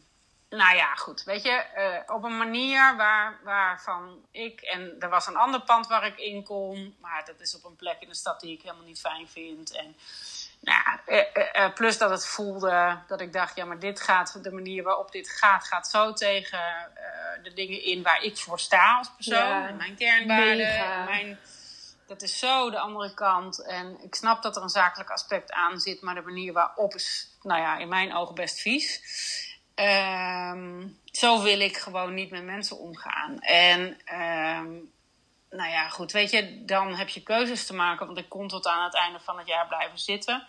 nou 0.55 0.75
ja, 0.75 0.95
goed. 0.95 1.24
Weet 1.24 1.43
je, 1.43 1.63
uh, 1.77 2.15
op 2.15 2.24
een 2.24 2.38
manier 2.38 2.95
waar, 2.95 3.39
waarvan 3.43 4.25
ik. 4.31 4.62
En 4.62 4.95
er 5.00 5.10
was 5.10 5.27
een 5.27 5.36
ander 5.36 5.62
pand 5.62 5.88
waar 5.88 6.05
ik 6.05 6.17
in 6.17 6.43
kon. 6.43 6.95
Maar 7.01 7.25
dat 7.25 7.39
is 7.39 7.55
op 7.55 7.63
een 7.63 7.75
plek 7.75 7.98
in 8.00 8.07
de 8.07 8.15
stad 8.15 8.39
die 8.39 8.53
ik 8.53 8.62
helemaal 8.62 8.86
niet 8.86 9.00
fijn 9.00 9.27
vind. 9.27 9.72
En. 9.72 9.95
Nou 10.60 10.81
uh, 11.07 11.22
uh, 11.55 11.74
plus 11.74 11.98
dat 11.98 12.10
het 12.10 12.27
voelde 12.27 13.00
dat 13.07 13.22
ik 13.22 13.33
dacht, 13.33 13.55
ja, 13.55 13.65
maar 13.65 13.79
dit 13.79 14.01
gaat, 14.01 14.43
de 14.43 14.51
manier 14.51 14.83
waarop 14.83 15.12
dit 15.12 15.29
gaat, 15.29 15.67
gaat 15.67 15.88
zo 15.88 16.13
tegen 16.13 16.91
de 17.43 17.53
dingen 17.53 17.83
in 17.83 18.03
waar 18.03 18.22
ik 18.22 18.38
voor 18.38 18.60
sta 18.60 18.98
als 18.98 19.12
persoon. 19.15 19.38
Ja, 19.38 19.67
en 19.67 19.77
mijn 19.77 19.95
kernwaarden, 19.95 21.03
mijn 21.05 21.39
dat 22.13 22.22
is 22.22 22.39
zo 22.39 22.69
de 22.69 22.79
andere 22.79 23.13
kant. 23.13 23.65
En 23.65 23.98
ik 24.03 24.15
snap 24.15 24.41
dat 24.41 24.55
er 24.55 24.62
een 24.62 24.69
zakelijk 24.69 25.10
aspect 25.10 25.51
aan 25.51 25.79
zit, 25.79 26.01
maar 26.01 26.15
de 26.15 26.22
manier 26.22 26.53
waarop 26.53 26.93
is, 26.93 27.27
nou 27.41 27.62
ja, 27.62 27.77
in 27.77 27.88
mijn 27.88 28.15
ogen 28.15 28.36
best 28.36 28.60
vies. 28.60 29.01
Ehm, 29.75 30.87
zo 31.11 31.43
wil 31.43 31.59
ik 31.59 31.77
gewoon 31.77 32.13
niet 32.13 32.29
met 32.29 32.43
mensen 32.43 32.79
omgaan. 32.79 33.39
En 33.39 33.79
um, 33.81 34.91
nou 35.49 35.69
ja, 35.69 35.89
goed, 35.89 36.11
weet 36.11 36.31
je, 36.31 36.65
dan 36.65 36.93
heb 36.93 37.09
je 37.09 37.23
keuzes 37.23 37.65
te 37.65 37.73
maken, 37.73 38.05
want 38.05 38.17
ik 38.17 38.29
kon 38.29 38.47
tot 38.47 38.67
aan 38.67 38.83
het 38.83 38.95
einde 38.95 39.19
van 39.19 39.37
het 39.37 39.47
jaar 39.47 39.67
blijven 39.67 39.99
zitten. 39.99 40.43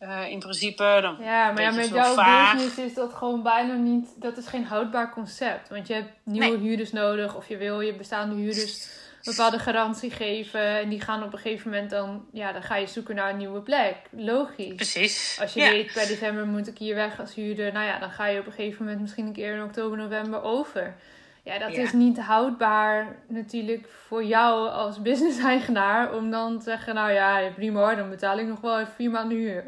Uh, 0.00 0.28
in 0.28 0.38
principe. 0.38 0.98
Dan 1.02 1.16
ja, 1.20 1.52
maar 1.52 1.62
ja, 1.62 1.70
met 1.70 1.88
jouw 1.88 2.14
vaag. 2.14 2.52
business 2.52 2.78
is 2.78 2.94
dat 2.94 3.14
gewoon 3.14 3.42
bijna 3.42 3.74
niet. 3.74 4.08
Dat 4.16 4.36
is 4.36 4.46
geen 4.46 4.64
houdbaar 4.64 5.12
concept. 5.12 5.68
Want 5.68 5.86
je 5.86 5.94
hebt 5.94 6.10
nieuwe 6.22 6.46
nee. 6.46 6.58
huurders 6.58 6.92
nodig, 6.92 7.34
of 7.34 7.48
je 7.48 7.56
wil 7.56 7.80
je 7.80 7.94
bestaande 7.94 8.34
huurders 8.34 8.88
bepaalde 9.36 9.58
garantie 9.58 10.10
geven. 10.10 10.60
En 10.60 10.88
die 10.88 11.00
gaan 11.00 11.22
op 11.22 11.32
een 11.32 11.38
gegeven 11.38 11.70
moment 11.70 11.90
dan, 11.90 12.26
ja, 12.32 12.52
dan 12.52 12.62
ga 12.62 12.76
je 12.76 12.86
zoeken 12.86 13.14
naar 13.14 13.30
een 13.30 13.36
nieuwe 13.36 13.60
plek. 13.60 13.96
Logisch. 14.10 14.74
Precies. 14.74 15.38
Als 15.40 15.52
je 15.54 15.60
weet, 15.60 15.92
bij 15.94 16.06
december 16.06 16.46
moet 16.46 16.68
ik 16.68 16.78
hier 16.78 16.94
weg 16.94 17.20
als 17.20 17.34
huurder. 17.34 17.72
Nou 17.72 17.86
ja, 17.86 17.98
dan 17.98 18.10
ga 18.10 18.26
je 18.26 18.40
op 18.40 18.46
een 18.46 18.52
gegeven 18.52 18.84
moment 18.84 19.00
misschien 19.00 19.26
een 19.26 19.32
keer 19.32 19.54
in 19.54 19.62
oktober, 19.62 19.98
november 19.98 20.42
over. 20.42 20.94
Ja, 21.42 21.58
dat 21.58 21.72
is 21.72 21.92
niet 21.92 22.18
houdbaar 22.18 23.16
natuurlijk 23.26 23.88
voor 24.06 24.24
jou 24.24 24.68
als 24.68 25.02
business-eigenaar. 25.02 26.14
Om 26.14 26.30
dan 26.30 26.58
te 26.58 26.64
zeggen, 26.64 26.94
nou 26.94 27.12
ja, 27.12 27.50
prima 27.54 27.80
hoor, 27.80 27.96
dan 27.96 28.10
betaal 28.10 28.38
ik 28.38 28.46
nog 28.46 28.60
wel 28.60 28.80
even 28.80 28.92
vier 28.92 29.10
maanden 29.10 29.38
huur. 29.38 29.64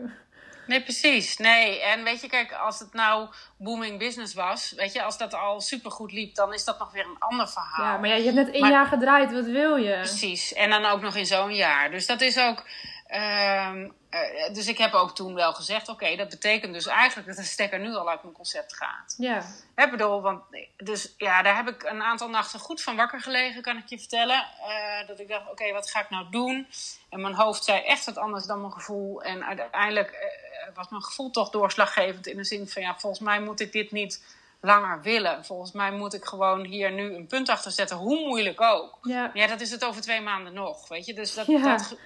Nee, 0.70 0.82
precies. 0.82 1.36
Nee, 1.36 1.82
en 1.82 2.04
weet 2.04 2.20
je, 2.20 2.28
kijk, 2.28 2.52
als 2.52 2.78
het 2.78 2.92
nou 2.92 3.28
booming 3.56 3.98
business 3.98 4.34
was, 4.34 4.72
weet 4.76 4.92
je, 4.92 5.02
als 5.02 5.18
dat 5.18 5.34
al 5.34 5.60
supergoed 5.60 6.12
liep, 6.12 6.34
dan 6.34 6.52
is 6.52 6.64
dat 6.64 6.78
nog 6.78 6.92
weer 6.92 7.04
een 7.04 7.18
ander 7.18 7.48
verhaal. 7.48 7.84
Ja, 7.84 7.98
maar 7.98 8.08
ja, 8.08 8.14
je 8.14 8.22
hebt 8.22 8.34
net 8.34 8.50
één 8.50 8.68
jaar 8.68 8.86
gedraaid, 8.86 9.32
wat 9.32 9.44
wil 9.44 9.76
je? 9.76 9.94
Precies, 9.94 10.52
en 10.52 10.70
dan 10.70 10.84
ook 10.84 11.00
nog 11.00 11.16
in 11.16 11.26
zo'n 11.26 11.54
jaar. 11.54 11.90
Dus 11.90 12.06
dat 12.06 12.20
is 12.20 12.38
ook. 12.38 12.64
Um, 13.14 13.92
uh, 14.10 14.54
dus 14.54 14.66
ik 14.66 14.78
heb 14.78 14.92
ook 14.92 15.14
toen 15.14 15.34
wel 15.34 15.52
gezegd: 15.52 15.88
oké, 15.88 16.16
dat 16.16 16.28
betekent 16.28 16.74
dus 16.74 16.86
eigenlijk 16.86 17.28
dat 17.28 17.36
de 17.36 17.42
stekker 17.42 17.78
nu 17.78 17.94
al 17.94 18.10
uit 18.10 18.22
mijn 18.22 18.34
concept 18.34 18.76
gaat. 18.76 19.14
Ja. 19.18 19.42
Ik 19.76 19.90
bedoel, 19.90 20.22
want 20.22 20.42
dus 20.76 21.14
ja, 21.16 21.42
daar 21.42 21.56
heb 21.56 21.68
ik 21.68 21.82
een 21.82 22.02
aantal 22.02 22.28
nachten 22.28 22.60
goed 22.60 22.82
van 22.82 22.96
wakker 22.96 23.20
gelegen, 23.20 23.62
kan 23.62 23.76
ik 23.76 23.86
je 23.86 23.98
vertellen. 23.98 24.46
Uh, 24.60 25.06
dat 25.06 25.20
ik 25.20 25.28
dacht: 25.28 25.50
oké, 25.50 25.72
wat 25.72 25.90
ga 25.90 26.00
ik 26.00 26.10
nou 26.10 26.26
doen? 26.30 26.68
En 27.08 27.20
mijn 27.20 27.34
hoofd 27.34 27.64
zei 27.64 27.82
echt 27.82 28.04
wat 28.04 28.18
anders 28.18 28.46
dan 28.46 28.60
mijn 28.60 28.72
gevoel. 28.72 29.22
En 29.22 29.44
uiteindelijk 29.44 30.10
uh, 30.10 30.49
was 30.74 30.88
mijn 30.88 31.02
gevoel 31.02 31.30
toch 31.30 31.50
doorslaggevend 31.50 32.26
in 32.26 32.36
de 32.36 32.44
zin 32.44 32.68
van: 32.68 32.82
ja, 32.82 32.98
volgens 32.98 33.22
mij 33.22 33.40
moet 33.40 33.60
ik 33.60 33.72
dit 33.72 33.90
niet 33.92 34.22
langer 34.60 35.02
willen. 35.02 35.44
Volgens 35.44 35.72
mij 35.72 35.90
moet 35.90 36.14
ik 36.14 36.24
gewoon 36.24 36.64
hier 36.64 36.92
nu 36.92 37.14
een 37.14 37.26
punt 37.26 37.48
achter 37.48 37.70
zetten, 37.70 37.96
hoe 37.96 38.26
moeilijk 38.26 38.60
ook. 38.60 38.98
Ja, 39.02 39.30
ja 39.34 39.46
dat 39.46 39.60
is 39.60 39.70
het 39.70 39.84
over 39.84 40.02
twee 40.02 40.20
maanden 40.20 40.52
nog, 40.52 40.88
weet 40.88 41.06
je. 41.06 41.14
Dus 41.14 41.34
dat, 41.34 41.46
ja. 41.46 41.76
dat 41.76 41.96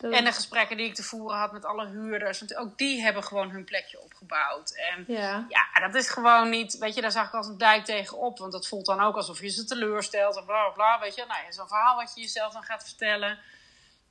en 0.00 0.24
de 0.24 0.32
gesprekken 0.32 0.76
die 0.76 0.86
ik 0.86 0.94
te 0.94 1.02
voeren 1.02 1.38
had 1.38 1.52
met 1.52 1.64
alle 1.64 1.86
huurders. 1.86 2.38
Want 2.38 2.56
ook 2.56 2.78
die 2.78 3.02
hebben 3.02 3.24
gewoon 3.24 3.50
hun 3.50 3.64
plekje 3.64 4.00
opgebouwd. 4.00 4.70
En 4.70 5.04
ja, 5.06 5.46
ja 5.48 5.80
dat 5.80 5.94
is 5.94 6.08
gewoon 6.08 6.48
niet. 6.50 6.78
Weet 6.78 6.94
je, 6.94 7.00
daar 7.00 7.12
zag 7.12 7.26
ik 7.26 7.34
als 7.34 7.46
een 7.46 7.58
dijk 7.58 7.84
tegenop. 7.84 8.38
Want 8.38 8.52
dat 8.52 8.66
voelt 8.66 8.86
dan 8.86 9.00
ook 9.00 9.16
alsof 9.16 9.40
je 9.40 9.48
ze 9.48 9.64
teleurstelt. 9.64 10.36
En 10.36 10.44
bla 10.44 10.68
bla. 10.68 11.00
Weet 11.00 11.14
je, 11.14 11.24
nou 11.28 11.44
ja, 11.44 11.52
zo'n 11.52 11.68
verhaal 11.68 11.96
wat 11.96 12.12
je 12.14 12.20
jezelf 12.20 12.52
dan 12.52 12.62
gaat 12.62 12.84
vertellen. 12.84 13.38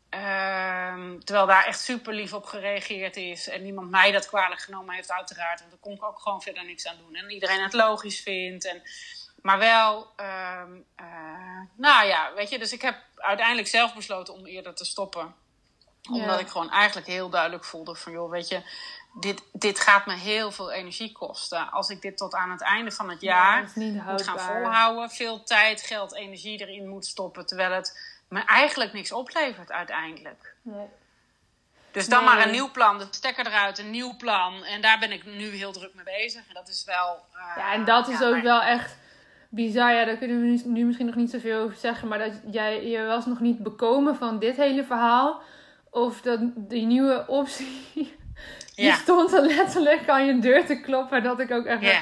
Um, 0.10 1.24
terwijl 1.24 1.48
daar 1.48 1.66
echt 1.66 1.80
super 1.80 2.14
lief 2.14 2.34
op 2.34 2.46
gereageerd 2.46 3.16
is. 3.16 3.50
En 3.50 3.64
niemand 3.64 3.90
mij 3.90 4.12
dat 4.12 4.28
kwalijk 4.28 4.62
genomen 4.62 4.96
heeft, 4.96 5.12
uiteraard. 5.12 5.60
Want 5.60 5.72
daar 5.72 5.80
kon 5.80 5.94
ik 5.94 6.04
ook 6.04 6.20
gewoon 6.20 6.42
verder 6.42 6.66
niks 6.66 6.88
aan 6.88 6.98
doen. 6.98 7.16
En 7.16 7.30
iedereen 7.30 7.64
het 7.64 7.74
logisch 7.74 8.22
vindt. 8.22 8.66
En, 8.66 8.82
maar 9.42 9.58
wel, 9.58 10.12
um, 10.62 10.86
uh, 11.00 11.62
nou 11.76 12.08
ja, 12.08 12.34
weet 12.36 12.50
je. 12.50 12.60
Dus 12.60 12.74
ik 12.74 12.82
heb 12.82 12.98
uiteindelijk 13.16 13.68
zelf 13.68 13.94
besloten 13.94 14.34
om 14.34 14.46
eerder 14.46 14.76
te 14.76 14.86
stoppen 14.86 15.36
omdat 16.10 16.40
ik 16.40 16.48
gewoon 16.48 16.72
eigenlijk 16.72 17.08
heel 17.08 17.30
duidelijk 17.30 17.66
voelde 17.66 17.96
van, 17.96 18.12
joh, 18.12 18.30
weet 18.30 18.48
je, 18.48 18.62
dit, 19.20 19.44
dit 19.52 19.80
gaat 19.80 20.06
me 20.06 20.14
heel 20.14 20.52
veel 20.52 20.72
energie 20.72 21.12
kosten. 21.12 21.72
Als 21.72 21.90
ik 21.90 22.02
dit 22.02 22.18
tot 22.18 22.34
aan 22.34 22.52
het 22.52 22.62
einde 22.62 22.92
van 22.92 23.10
het 23.10 23.22
jaar 23.22 23.72
moet 23.76 24.24
gaan 24.24 24.40
volhouden, 24.40 25.10
veel 25.10 25.44
tijd, 25.44 25.82
geld, 25.82 26.16
energie 26.16 26.60
erin 26.60 26.88
moet 26.88 27.06
stoppen, 27.06 27.46
terwijl 27.46 27.72
het 27.72 28.16
me 28.28 28.46
eigenlijk 28.46 28.94
niks 28.94 29.12
oplevert 29.12 29.72
uiteindelijk. 29.72 30.54
Nee. 30.62 30.88
Dus 31.92 32.10
dan 32.10 32.24
maar 32.24 32.46
een 32.46 32.52
nieuw 32.52 32.72
plan, 32.72 32.98
de 32.98 33.08
stekker 33.10 33.48
eruit, 33.48 33.80
een 33.80 33.90
nieuw 33.90 34.16
plan. 34.18 34.64
En 34.64 34.82
daar 34.82 35.00
ben 35.00 35.12
ik 35.12 35.26
nu 35.26 35.46
heel 35.46 35.72
druk 35.72 35.94
mee 35.94 36.04
bezig. 36.04 36.48
En 36.48 36.54
dat 36.54 36.68
is 36.68 36.84
wel. 36.86 37.26
Uh, 37.34 37.42
ja, 37.56 37.74
en 37.74 37.86
dat 37.86 38.08
is 38.08 38.24
ook 38.24 38.42
wel 38.42 38.62
echt 38.62 38.98
bizar. 39.50 39.94
Ja, 39.94 40.06
daar 40.06 40.18
kunnen 40.18 40.42
we 40.42 40.48
nu, 40.48 40.62
nu, 40.66 40.86
misschien 40.86 41.06
nog 41.06 41.16
niet 41.16 41.32
zoveel 41.32 41.60
over 41.60 41.78
zeggen. 41.78 42.08
Maar 42.08 42.20
dat 42.20 42.34
jij, 42.52 42.86
je 42.86 43.06
was 43.06 43.26
nog 43.26 43.40
niet 43.40 43.64
bekomen 43.64 44.16
van 44.16 44.40
dit 44.40 44.58
hele 44.58 44.84
verhaal. 44.84 45.42
Of 45.90 46.22
dat 46.22 46.40
die 46.56 46.86
nieuwe 46.86 47.26
optie. 47.28 47.86
Die 48.76 48.92
stond 48.92 49.34
er 49.34 49.42
letterlijk 49.42 50.10
aan 50.10 50.26
je 50.26 50.40
deur 50.40 50.66
te 50.66 50.82
kloppen. 50.82 51.24
Dat 51.24 51.40
ik 51.40 51.52
ook 51.52 51.66
echt. 51.66 51.82
Ja. 51.82 52.02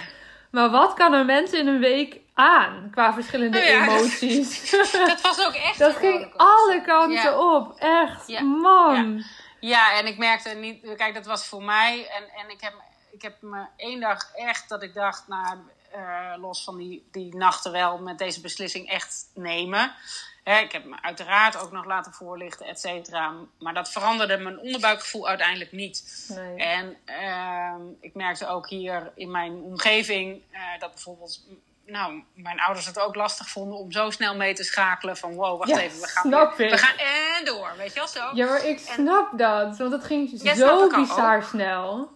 Maar 0.52 0.70
wat 0.70 0.94
kan 0.94 1.14
een 1.14 1.26
mens 1.26 1.52
in 1.52 1.68
een 1.68 1.80
week 1.80 2.20
aan 2.36 2.90
qua 2.92 3.14
verschillende 3.14 3.58
oh 3.58 3.66
emoties? 3.66 4.72
dat 4.92 5.22
was 5.22 5.46
ook 5.46 5.54
echt. 5.54 5.78
dat 5.78 5.96
ging 5.96 6.34
alle 6.36 6.82
kanten 6.82 7.40
op. 7.40 7.80
Echt. 7.80 8.40
Man. 8.42 9.24
Ja. 9.60 9.98
en 9.98 10.08
ik 10.08 10.18
merkte 10.18 10.50
niet. 10.50 10.96
Kijk, 10.96 11.14
dat 11.14 11.26
was 11.26 11.46
voor 11.46 11.64
mij. 11.64 12.08
En, 12.08 12.24
en 12.44 12.50
ik, 12.50 12.62
heb, 12.62 12.74
ik 13.12 13.22
heb 13.22 13.42
me 13.42 13.66
één 13.78 14.00
dag 14.00 14.32
echt 14.34 14.70
dat 14.70 14.84
ik 14.84 14.94
dacht. 14.94 15.28
Nou, 15.28 15.58
eh, 15.92 16.34
los 16.38 16.64
van 16.64 16.78
die, 16.78 17.08
die 17.12 17.36
nachten 17.36 17.72
wel, 17.72 17.98
met 17.98 18.18
deze 18.18 18.42
beslissing 18.42 18.90
echt 18.90 19.30
nemen. 19.34 19.96
Hè, 20.44 20.60
ik 20.60 20.72
heb 20.72 20.86
me 20.86 21.02
uiteraard 21.02 21.58
ook 21.58 21.72
nog 21.72 21.86
laten 21.86 22.14
voorlichten, 22.14 22.66
et 22.66 22.80
cetera. 22.80 23.34
Maar 23.60 23.74
dat 23.74 23.92
veranderde 23.92 24.38
mijn 24.38 24.60
onderbuikgevoel 24.60 25.28
uiteindelijk 25.28 25.72
niet. 25.72 26.26
Nee. 26.36 26.58
En 26.58 26.98
ehm, 27.06 27.82
ik 28.00 28.14
merkte 28.14 28.48
ook 28.48 28.70
hier 28.70 29.12
in 29.16 29.32
mijn 29.32 29.54
omgeving 29.54 30.42
eh, 30.52 30.62
dat 30.80 30.92
bijvoorbeeld 30.92 31.42
nou, 31.86 32.24
mijn 32.34 32.60
ouders 32.60 32.86
het 32.86 33.00
ook 33.00 33.16
lastig 33.16 33.50
vonden 33.50 33.78
om 33.78 33.92
zo 33.92 34.10
snel 34.10 34.36
mee 34.36 34.54
te 34.54 34.64
schakelen. 34.64 35.18
Van 35.18 35.34
wow, 35.34 35.58
wacht 35.60 35.70
Ja, 35.70 35.80
even, 35.80 36.00
we 36.02 36.08
gaan, 36.08 36.24
snap 36.32 36.58
weer- 36.58 36.68
ik. 36.68 36.74
we 36.74 36.78
gaan 36.80 36.98
en 36.98 37.46
door, 37.46 37.74
weet 37.78 37.94
je 37.94 38.00
wel 38.00 38.08
zo. 38.08 38.30
Ja, 38.34 38.46
maar 38.46 38.66
ik 38.66 38.80
snap 38.80 39.38
dat. 39.38 39.78
Want 39.78 39.92
het 39.92 40.04
ging 40.04 40.30
Ja, 40.42 40.56
zo 40.56 40.90
bizar 40.90 41.44
snel. 41.44 42.14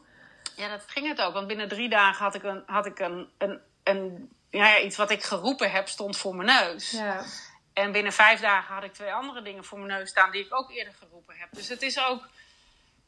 Ja, 0.56 0.68
dat 0.70 0.84
ging 0.88 1.08
het 1.08 1.22
ook. 1.22 1.34
Want 1.34 1.48
binnen 1.48 1.68
drie 1.68 1.90
dagen 1.90 2.24
had 2.24 2.36
ik, 2.36 2.44
een, 2.44 2.64
had 2.66 2.86
ik 2.86 3.00
een, 3.00 3.30
een, 3.38 3.60
een, 3.84 4.30
ja, 4.50 4.68
ja, 4.68 4.80
iets 4.80 4.98
wat 4.98 5.12
ik 5.12 5.24
geroepen 5.24 5.72
heb, 5.72 5.88
stond 5.88 6.18
voor 6.18 6.36
mijn 6.36 6.48
neus. 6.48 6.92
Ja. 6.92 7.24
En 7.74 7.92
binnen 7.92 8.14
vijf 8.14 8.40
dagen 8.40 8.74
had 8.74 8.84
ik 8.84 8.94
twee 8.94 9.14
andere 9.14 9.42
dingen 9.42 9.64
voor 9.66 9.78
mijn 9.80 10.00
neus 10.00 10.10
staan 10.10 10.32
die 10.32 10.46
ik 10.46 10.56
ook 10.56 10.72
eerder 10.72 10.94
geroepen 11.00 11.36
heb. 11.38 11.48
Dus 11.52 11.68
het 11.70 11.82
is 11.82 12.00
ook, 12.00 12.28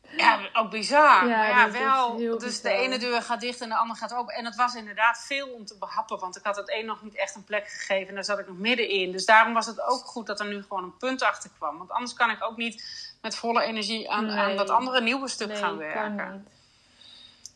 ja, 0.09 0.39
ook 0.53 0.69
bizar. 0.71 1.27
Ja, 1.27 1.37
maar 1.37 1.47
ja, 1.49 1.71
wel. 1.71 2.15
Dus 2.17 2.37
bizar. 2.43 2.71
de 2.71 2.77
ene 2.77 2.97
deur 2.97 3.21
gaat 3.21 3.41
dicht 3.41 3.61
en 3.61 3.69
de 3.69 3.75
andere 3.75 3.99
gaat 3.99 4.13
open. 4.13 4.33
En 4.33 4.45
het 4.45 4.55
was 4.55 4.75
inderdaad 4.75 5.23
veel 5.27 5.47
om 5.47 5.65
te 5.65 5.77
behappen. 5.79 6.19
Want 6.19 6.37
ik 6.37 6.43
had 6.43 6.55
het 6.55 6.71
een 6.71 6.85
nog 6.85 7.01
niet 7.01 7.15
echt 7.15 7.35
een 7.35 7.43
plek 7.43 7.67
gegeven. 7.69 8.07
En 8.07 8.15
daar 8.15 8.23
zat 8.23 8.39
ik 8.39 8.47
nog 8.47 8.57
middenin. 8.57 9.11
Dus 9.11 9.25
daarom 9.25 9.53
was 9.53 9.65
het 9.65 9.81
ook 9.81 10.05
goed 10.05 10.27
dat 10.27 10.39
er 10.39 10.47
nu 10.47 10.61
gewoon 10.61 10.83
een 10.83 10.97
punt 10.97 11.23
achter 11.23 11.49
kwam. 11.57 11.77
Want 11.77 11.91
anders 11.91 12.13
kan 12.13 12.29
ik 12.29 12.43
ook 12.43 12.57
niet 12.57 12.83
met 13.21 13.35
volle 13.35 13.61
energie 13.61 14.11
aan, 14.11 14.25
Nee. 14.25 14.37
aan 14.37 14.55
dat 14.55 14.69
andere 14.69 15.01
nieuwe 15.01 15.27
stuk 15.27 15.47
Nee, 15.47 15.57
gaan 15.57 15.77
werken. 15.77 16.47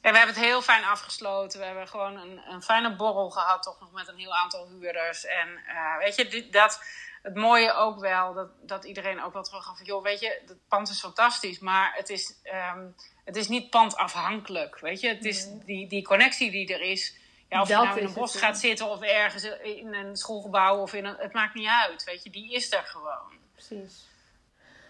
En 0.05 0.11
we 0.11 0.17
hebben 0.17 0.35
het 0.35 0.45
heel 0.45 0.61
fijn 0.61 0.83
afgesloten. 0.83 1.59
We 1.59 1.65
hebben 1.65 1.87
gewoon 1.87 2.17
een, 2.17 2.41
een 2.49 2.61
fijne 2.61 2.95
borrel 2.95 3.29
gehad, 3.29 3.63
toch 3.63 3.79
nog 3.79 3.91
met 3.91 4.07
een 4.07 4.17
heel 4.17 4.35
aantal 4.35 4.67
huurders. 4.67 5.25
En 5.25 5.47
eh, 5.67 5.97
weet 5.97 6.15
je, 6.15 6.27
dit, 6.27 6.53
dat, 6.53 6.79
het 7.25 7.35
mooie 7.35 7.73
ook 7.73 7.99
wel, 7.99 8.33
dat, 8.33 8.47
dat 8.61 8.83
iedereen 8.85 9.23
ook 9.23 9.33
wel 9.33 9.43
terug 9.43 9.63
gaf 9.63 9.77
van, 9.77 9.85
joh, 9.85 10.03
weet 10.03 10.19
je, 10.19 10.41
het 10.45 10.57
pand 10.67 10.89
is 10.89 10.99
fantastisch, 10.99 11.59
maar 11.59 11.93
het 11.95 12.09
is, 12.09 12.33
ehm, 12.43 12.85
het 13.23 13.35
is 13.35 13.47
niet 13.47 13.69
pandafhankelijk, 13.69 14.79
weet 14.79 14.99
je. 15.01 15.07
Het 15.07 15.25
is 15.25 15.47
die, 15.65 15.87
die 15.87 16.03
connectie 16.03 16.51
die 16.51 16.73
er 16.73 16.81
is. 16.81 17.15
Ja, 17.49 17.61
of 17.61 17.67
Dat 17.67 17.79
je 17.79 17.85
nou 17.85 17.99
in 17.99 18.05
een 18.05 18.13
bos 18.13 18.35
gaat 18.37 18.59
zitten 18.59 18.89
of 18.89 19.01
ergens 19.01 19.43
in 19.61 19.93
een 19.93 20.15
schoolgebouw 20.15 20.81
of 20.81 20.93
in 20.93 21.05
een, 21.05 21.15
het 21.17 21.33
maakt 21.33 21.53
niet 21.53 21.67
uit, 21.67 22.03
weet 22.03 22.23
je, 22.23 22.29
die 22.29 22.53
is 22.53 22.71
er 22.71 22.83
gewoon. 22.83 23.33
Precies. 23.51 24.05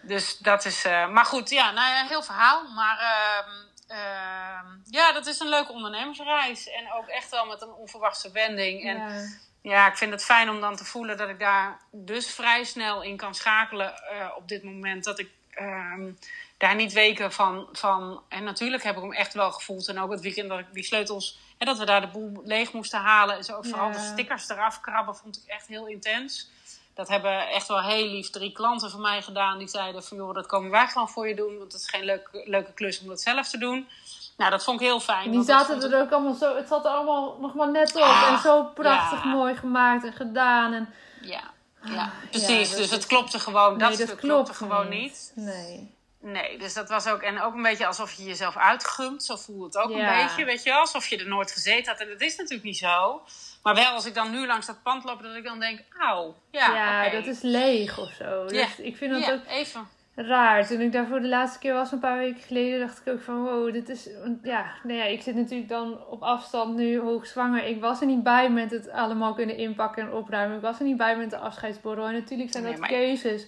Dus 0.02 0.38
dat 0.38 0.64
is. 0.64 0.84
eh, 0.84 1.08
maar 1.08 1.24
goed, 1.24 1.50
ja, 1.50 1.70
nou 1.70 1.94
ja, 1.94 2.06
heel 2.06 2.22
verhaal. 2.22 2.68
Maar 2.68 2.98
ehm, 2.98 3.50
ehm, 3.86 4.66
ja, 4.84 5.12
dat 5.12 5.26
is 5.26 5.40
een 5.40 5.48
leuke 5.48 5.72
ondernemersreis. 5.72 6.68
En 6.68 6.92
ook 6.92 7.06
echt 7.06 7.30
wel 7.30 7.46
met 7.46 7.62
een 7.62 7.72
onverwachte 7.72 8.30
wending. 8.30 8.84
En 8.88 8.96
ja. 8.96 9.26
Ja. 9.70 9.86
ik 9.88 9.96
vind 9.96 10.10
het 10.12 10.24
fijn 10.24 10.50
om 10.50 10.60
dan 10.60 10.76
te 10.76 10.84
voelen 10.84 11.16
dat 11.16 11.28
ik 11.28 11.38
daar 11.38 11.80
dus 11.90 12.30
vrij 12.30 12.64
snel 12.64 13.02
in 13.02 13.16
kan 13.16 13.34
schakelen 13.34 13.94
eh, 13.96 14.28
op 14.36 14.48
dit 14.48 14.62
moment. 14.62 15.04
Dat 15.04 15.18
ik 15.18 15.30
ehm, 15.50 16.10
daar 16.56 16.74
niet 16.74 16.92
weken 16.92 17.32
van, 17.32 17.68
van. 17.72 18.22
En 18.28 18.44
natuurlijk 18.44 18.82
heb 18.82 18.96
ik 18.96 19.02
hem 19.02 19.12
echt 19.12 19.34
wel 19.34 19.52
gevoeld. 19.52 19.88
En 19.88 19.98
ook 20.00 20.10
het 20.10 20.20
weekend 20.20 20.48
dat 20.48 20.58
ik 20.58 20.66
die 20.72 20.84
sleutels. 20.84 21.38
En 21.58 21.66
dat 21.66 21.78
we 21.78 21.84
daar 21.84 22.00
de 22.00 22.06
boel 22.06 22.42
leeg 22.44 22.72
moesten 22.72 23.00
halen. 23.00 23.36
En 23.36 23.44
zo 23.44 23.56
ook 23.56 23.66
vooral 23.66 23.86
Ja. 23.88 23.92
de 23.92 24.10
stickers 24.12 24.48
eraf 24.48 24.80
krabben 24.80 25.16
vond 25.16 25.36
ik 25.36 25.52
echt 25.52 25.66
heel 25.66 25.86
intens. 25.86 26.50
Dat 26.94 27.08
hebben 27.08 27.48
echt 27.48 27.68
wel 27.68 27.82
heel 27.82 28.06
lief 28.06 28.30
drie 28.30 28.52
klanten 28.52 28.90
van 28.90 29.00
mij 29.00 29.22
gedaan. 29.22 29.58
Die 29.58 29.68
zeiden 29.68 30.04
van, 30.04 30.16
joh, 30.16 30.34
dat 30.34 30.46
komen 30.46 30.70
wij 30.70 30.86
gewoon 30.86 31.08
voor 31.08 31.28
je 31.28 31.34
doen. 31.34 31.58
Want 31.58 31.72
het 31.72 31.80
is 31.80 31.88
geen 31.88 32.04
leuke, 32.04 32.42
leuke 32.44 32.72
klus 32.72 33.00
om 33.00 33.06
dat 33.06 33.20
zelf 33.20 33.48
te 33.48 33.58
doen. 33.58 33.88
Nou, 34.36 34.50
dat 34.50 34.64
vond 34.64 34.80
ik 34.80 34.86
heel 34.86 35.00
fijn. 35.00 35.30
Die 35.30 35.42
zaten 35.42 35.92
er 35.92 36.00
ook 36.00 36.10
allemaal 36.12 36.34
zo... 36.34 36.56
Het 36.56 36.68
zat 36.68 36.84
er 36.84 36.90
allemaal 36.90 37.36
nog 37.40 37.54
maar 37.54 37.70
net 37.70 37.94
op. 37.96 38.02
Ah, 38.02 38.28
en 38.32 38.38
zo 38.38 38.62
prachtig 38.64 39.24
ja. 39.24 39.30
mooi 39.30 39.56
gemaakt 39.56 40.04
en 40.04 40.12
gedaan. 40.12 40.72
En, 40.72 40.88
Ja, 41.20 41.40
ja 41.82 42.02
Ah, 42.02 42.08
precies. 42.30 42.68
dat 42.70 42.78
dus 42.78 42.90
het 42.90 43.06
klopte 43.06 43.38
gewoon. 43.38 43.78
Dat, 43.78 43.88
nee, 43.88 43.98
dat 43.98 44.06
klopt 44.06 44.20
klopte 44.20 44.54
gewoon 44.54 44.88
niet. 44.88 45.32
Nee. 45.34 45.94
Nee, 46.20 46.58
dus 46.58 46.74
dat 46.74 46.88
was 46.88 47.06
ook... 47.06 47.22
En 47.22 47.40
ook 47.42 47.54
een 47.54 47.62
beetje 47.62 47.86
alsof 47.86 48.12
je 48.12 48.24
jezelf 48.24 48.56
uitgumt. 48.56 49.24
Zo 49.24 49.36
voelde 49.36 49.64
het 49.64 49.76
ook 49.76 49.90
Ja. 49.90 50.18
een 50.20 50.26
beetje, 50.26 50.44
weet 50.44 50.62
je. 50.62 50.74
Alsof 50.74 51.06
je 51.06 51.18
er 51.18 51.28
nooit 51.28 51.52
gezeten 51.52 51.92
had. 51.92 52.00
En 52.00 52.08
dat 52.08 52.20
is 52.20 52.36
natuurlijk 52.36 52.64
niet 52.64 52.78
zo. 52.78 53.22
Maar 53.62 53.74
wel 53.74 53.92
als 53.92 54.06
ik 54.06 54.14
dan 54.14 54.30
nu 54.30 54.46
langs 54.46 54.66
dat 54.66 54.82
pand 54.82 55.04
loop, 55.04 55.22
dat 55.22 55.34
ik 55.34 55.44
dan 55.44 55.58
denk... 55.60 55.80
Auw, 55.98 56.34
ja, 56.50 56.74
Ja, 57.04 57.10
dat 57.10 57.26
is 57.26 57.40
leeg 57.40 57.98
of 57.98 58.10
zo. 58.18 58.24
Ja. 58.44 58.46
Dus 58.46 58.78
ik 58.78 58.96
vind 58.96 59.12
dat 59.12 59.24
Ja, 59.24 59.32
ook 59.32 59.46
even. 59.48 59.88
Raar. 60.16 60.66
Toen 60.66 60.80
ik 60.80 60.92
daar 60.92 61.06
voor 61.06 61.20
de 61.20 61.28
laatste 61.28 61.58
keer 61.58 61.72
was, 61.74 61.92
een 61.92 61.98
paar 61.98 62.18
weken 62.18 62.40
geleden, 62.42 62.80
dacht 62.80 63.00
ik 63.04 63.12
ook 63.12 63.20
van 63.20 63.42
wow, 63.42 63.72
dit 63.72 63.88
is. 63.88 64.08
Ja, 64.42 64.64
nou 64.82 64.98
ja, 64.98 65.04
ik 65.04 65.22
zit 65.22 65.34
natuurlijk 65.34 65.68
dan 65.68 65.98
op 66.10 66.22
afstand 66.22 66.76
nu 66.76 67.00
hoogzwanger. 67.00 67.64
Ik 67.66 67.80
was 67.80 68.00
er 68.00 68.06
niet 68.06 68.22
bij 68.22 68.50
met 68.50 68.70
het 68.70 68.90
allemaal 68.90 69.34
kunnen 69.34 69.56
inpakken 69.56 70.02
en 70.02 70.12
opruimen. 70.12 70.56
Ik 70.56 70.62
was 70.62 70.78
er 70.78 70.84
niet 70.84 70.96
bij 70.96 71.16
met 71.16 71.30
de 71.30 71.38
afscheidsborrel. 71.38 72.06
En 72.06 72.12
natuurlijk 72.12 72.50
zijn 72.50 72.62
Nee, 72.62 72.72
dat 72.72 72.80
maar- 72.80 72.90
keuzes. 72.90 73.46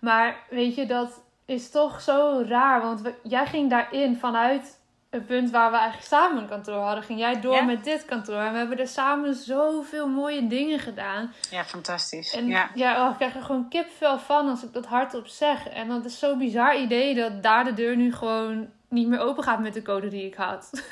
Maar 0.00 0.36
weet 0.50 0.74
je, 0.74 0.86
dat 0.86 1.24
is 1.46 1.70
toch 1.70 2.00
zo 2.00 2.42
raar. 2.46 2.80
Want 2.82 3.00
we- 3.00 3.14
jij 3.22 3.46
ging 3.46 3.70
daarin 3.70 4.16
vanuit 4.16 4.80
het 5.12 5.26
punt 5.26 5.50
waar 5.50 5.70
we 5.70 5.76
eigenlijk 5.76 6.08
samen 6.08 6.42
een 6.42 6.48
kantoor 6.48 6.78
hadden. 6.82 7.04
Ging 7.04 7.18
jij 7.18 7.40
door 7.40 7.54
Ja. 7.54 7.62
met 7.62 7.84
dit 7.84 8.04
kantoor. 8.04 8.40
En 8.40 8.52
we 8.52 8.58
hebben 8.58 8.78
er 8.78 8.88
samen 8.88 9.34
zoveel 9.34 10.08
mooie 10.08 10.46
dingen 10.46 10.78
gedaan. 10.78 11.32
Ja, 11.50 11.64
fantastisch. 11.64 12.34
En 12.34 12.46
ja. 12.46 12.70
ja, 12.74 13.04
oh, 13.04 13.10
ik 13.10 13.16
krijg 13.16 13.34
er 13.34 13.42
gewoon 13.42 13.68
kipvel 13.68 14.18
van 14.18 14.48
als 14.48 14.62
ik 14.62 14.72
dat 14.72 14.86
hardop 14.86 15.26
zeg. 15.26 15.68
En 15.68 15.88
dat 15.88 16.04
is 16.04 16.18
zo'n 16.18 16.38
bizar 16.38 16.76
idee 16.76 17.14
dat 17.14 17.42
daar 17.42 17.64
de 17.64 17.74
deur 17.74 17.96
nu 17.96 18.12
gewoon 18.14 18.68
niet 18.92 19.08
meer 19.08 19.20
open 19.20 19.44
gaat 19.44 19.60
met 19.60 19.74
de 19.74 19.82
code 19.82 20.08
die 20.08 20.26
ik 20.26 20.34
had. 20.34 20.70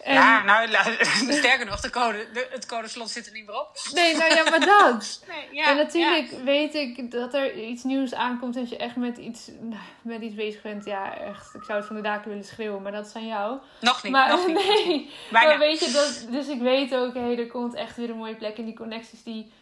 en, 0.00 0.14
Ja, 0.14 0.44
nou, 0.44 0.68
sterker 1.38 1.66
nog, 1.66 1.80
de 1.80 1.90
code, 1.90 2.26
de, 2.32 2.48
het 2.50 2.66
codeslot 2.66 3.10
zit 3.10 3.26
er 3.26 3.32
niet 3.32 3.46
meer 3.46 3.60
op. 3.60 3.70
Nee, 3.94 4.16
nou 4.16 4.34
ja, 4.34 4.50
maar 4.50 4.60
dat. 4.60 5.20
Nee, 5.28 5.48
ja, 5.52 5.70
en 5.70 5.76
natuurlijk 5.76 6.30
weet 6.44 6.74
ik 6.74 7.10
dat 7.10 7.34
er 7.34 7.54
iets 7.54 7.84
nieuws 7.84 8.14
aankomt 8.14 8.54
dat 8.54 8.68
je 8.68 8.76
echt 8.76 8.96
met 8.96 9.16
iets, 9.16 9.50
met 10.02 10.22
iets 10.22 10.34
bezig 10.34 10.62
bent. 10.62 10.84
Ja, 10.84 11.18
echt. 11.18 11.54
Ik 11.54 11.62
zou 11.62 11.78
het 11.78 11.86
van 11.86 11.96
de 11.96 12.02
daken 12.02 12.28
willen 12.28 12.44
schreeuwen, 12.44 12.82
maar 12.82 12.92
dat 12.92 13.06
is 13.06 13.14
aan 13.14 13.26
jou. 13.26 13.52
ja. 13.52 13.60
Nog 13.80 14.02
niet, 14.02 14.12
Maar 14.12 14.28
nog 14.28 14.46
niet. 14.46 14.56
nee. 14.56 15.10
Bijna. 15.30 15.48
Maar 15.48 15.58
weet 15.58 15.80
je, 15.84 15.90
dat, 15.90 16.26
dus 16.30 16.48
ik 16.48 16.60
weet 16.60 16.94
ook, 16.94 17.14
hé, 17.14 17.34
er 17.34 17.46
komt 17.46 17.74
echt 17.74 17.96
weer 17.96 18.10
een 18.10 18.16
mooie 18.16 18.36
plek. 18.36 18.58
En 18.58 18.64
die 18.64 18.74
connecties, 18.76 19.22
die, 19.22 19.52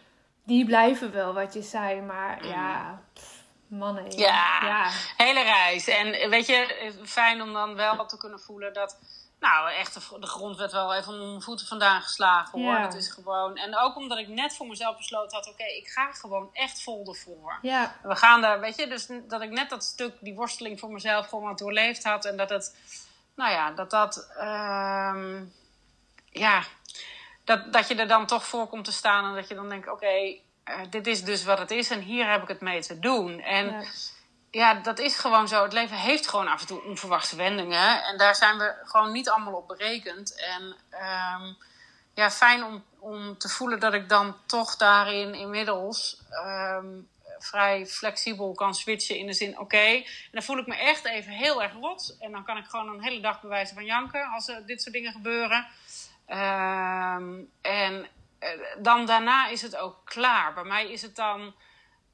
die 0.44 0.64
blijven 0.64 1.12
wel, 1.12 1.34
wat 1.34 1.54
je 1.54 1.62
zei. 1.62 2.00
Maar 2.00 2.46
ja, 2.46 3.02
pff, 3.12 3.35
mannen. 3.68 4.10
Ja. 4.10 4.60
ja. 4.62 4.90
Hele 5.16 5.42
reis. 5.42 5.88
En 5.88 6.30
weet 6.30 6.46
je, 6.46 6.92
fijn 7.04 7.42
om 7.42 7.52
dan 7.52 7.74
wel 7.74 8.06
te 8.06 8.18
kunnen 8.18 8.40
voelen 8.40 8.72
dat... 8.72 8.98
Nou, 9.40 9.72
echt, 9.72 9.94
de, 10.20 10.26
grond 10.26 10.56
werd 10.56 10.72
wel 10.72 10.94
even 10.94 11.12
onder 11.12 11.28
mijn 11.28 11.42
voeten 11.42 11.66
vandaan 11.66 12.02
geslagen 12.02 12.60
hoor. 12.60 12.74
Ja. 12.74 12.82
Dat 12.82 12.94
is 12.94 13.08
gewoon... 13.08 13.56
En 13.56 13.78
ook 13.78 13.96
omdat 13.96 14.18
ik 14.18 14.28
net 14.28 14.56
voor 14.56 14.66
mezelf 14.66 14.96
besloten 14.96 15.36
had... 15.36 15.48
Oké, 15.48 15.64
ik 15.64 15.88
ga 15.88 16.12
gewoon 16.12 16.50
echt 16.52 16.82
vol 16.82 17.06
ervoor. 17.08 17.58
Ja, 17.62 17.96
We 18.02 18.16
gaan 18.16 18.40
daar, 18.40 18.60
weet 18.60 18.76
je, 18.76 18.86
dus 18.86 19.08
dat 19.28 19.42
ik 19.42 19.50
net 19.50 19.70
dat 19.70 19.84
stuk, 19.84 20.14
die 20.20 20.34
worsteling 20.34 20.80
voor 20.80 20.90
mezelf 20.90 21.28
gewoon 21.28 21.44
wat 21.44 21.58
doorleefd 21.58 22.04
had. 22.04 22.24
En 22.24 22.36
dat 22.36 22.50
het, 22.50 22.76
nou 23.34 23.52
ja, 23.52 23.70
dat 23.70 23.90
dat, 23.90 24.28
ehm, 24.36 25.44
ja, 26.30 26.62
dat, 27.44 27.72
dat 27.72 27.88
je 27.88 27.94
er 27.94 28.08
dan 28.08 28.26
toch 28.26 28.46
voor 28.46 28.66
komt 28.66 28.84
te 28.84 28.92
staan. 28.92 29.24
En 29.24 29.34
dat 29.34 29.48
je 29.48 29.54
dan 29.54 29.68
denkt, 29.68 29.90
oké, 29.90 30.36
eh, 30.66 30.80
dit 30.90 31.06
is 31.06 31.24
dus 31.24 31.44
wat 31.44 31.58
het 31.58 31.70
is 31.70 31.90
en 31.90 32.00
hier 32.00 32.30
heb 32.30 32.42
ik 32.42 32.48
het 32.48 32.60
mee 32.60 32.82
te 32.82 32.98
doen. 32.98 33.40
En 33.40 33.70
ja. 33.70 33.84
ja, 34.50 34.74
dat 34.74 34.98
is 34.98 35.16
gewoon 35.16 35.48
zo. 35.48 35.62
Het 35.62 35.72
leven 35.72 35.96
heeft 35.96 36.28
gewoon 36.28 36.48
af 36.48 36.60
en 36.60 36.66
toe 36.66 36.84
onverwachte 36.84 37.36
wendingen. 37.36 38.02
En 38.02 38.18
daar 38.18 38.34
zijn 38.34 38.58
we 38.58 38.74
gewoon 38.82 39.12
niet 39.12 39.28
allemaal 39.28 39.54
op 39.54 39.68
berekend. 39.68 40.34
En 40.34 40.76
ehm, 40.90 41.52
ja, 42.14 42.30
fijn 42.30 42.64
om, 42.64 42.84
om 42.98 43.38
te 43.38 43.48
voelen 43.48 43.80
dat 43.80 43.94
ik 43.94 44.08
dan 44.08 44.36
toch 44.46 44.76
daarin 44.76 45.34
inmiddels 45.34 46.22
ehm, 46.30 46.86
vrij 47.38 47.86
flexibel 47.86 48.54
kan 48.54 48.74
switchen. 48.74 49.18
In 49.18 49.26
de 49.26 49.32
zin, 49.32 49.58
oké, 49.58 49.76
en 49.76 50.04
dan 50.30 50.42
voel 50.42 50.58
ik 50.58 50.66
me 50.66 50.76
echt 50.76 51.04
even 51.04 51.32
heel 51.32 51.62
erg 51.62 51.72
rot. 51.72 52.16
En 52.20 52.32
dan 52.32 52.44
kan 52.44 52.56
ik 52.56 52.64
gewoon 52.64 52.88
een 52.88 53.02
hele 53.02 53.20
dag 53.20 53.40
bewijzen 53.40 53.74
van 53.74 53.84
janken 53.84 54.28
als 54.28 54.48
er 54.48 54.66
dit 54.66 54.82
soort 54.82 54.94
dingen 54.94 55.12
gebeuren. 55.12 55.66
Ehm, 56.26 57.34
en 57.60 58.02
eh, 58.02 58.08
dan 58.78 59.06
daarna 59.06 59.48
is 59.48 59.62
het 59.62 59.76
ook 59.76 60.00
klaar. 60.04 60.54
Bij 60.54 60.64
mij 60.64 60.90
is 60.90 61.02
het 61.02 61.16
dan 61.16 61.54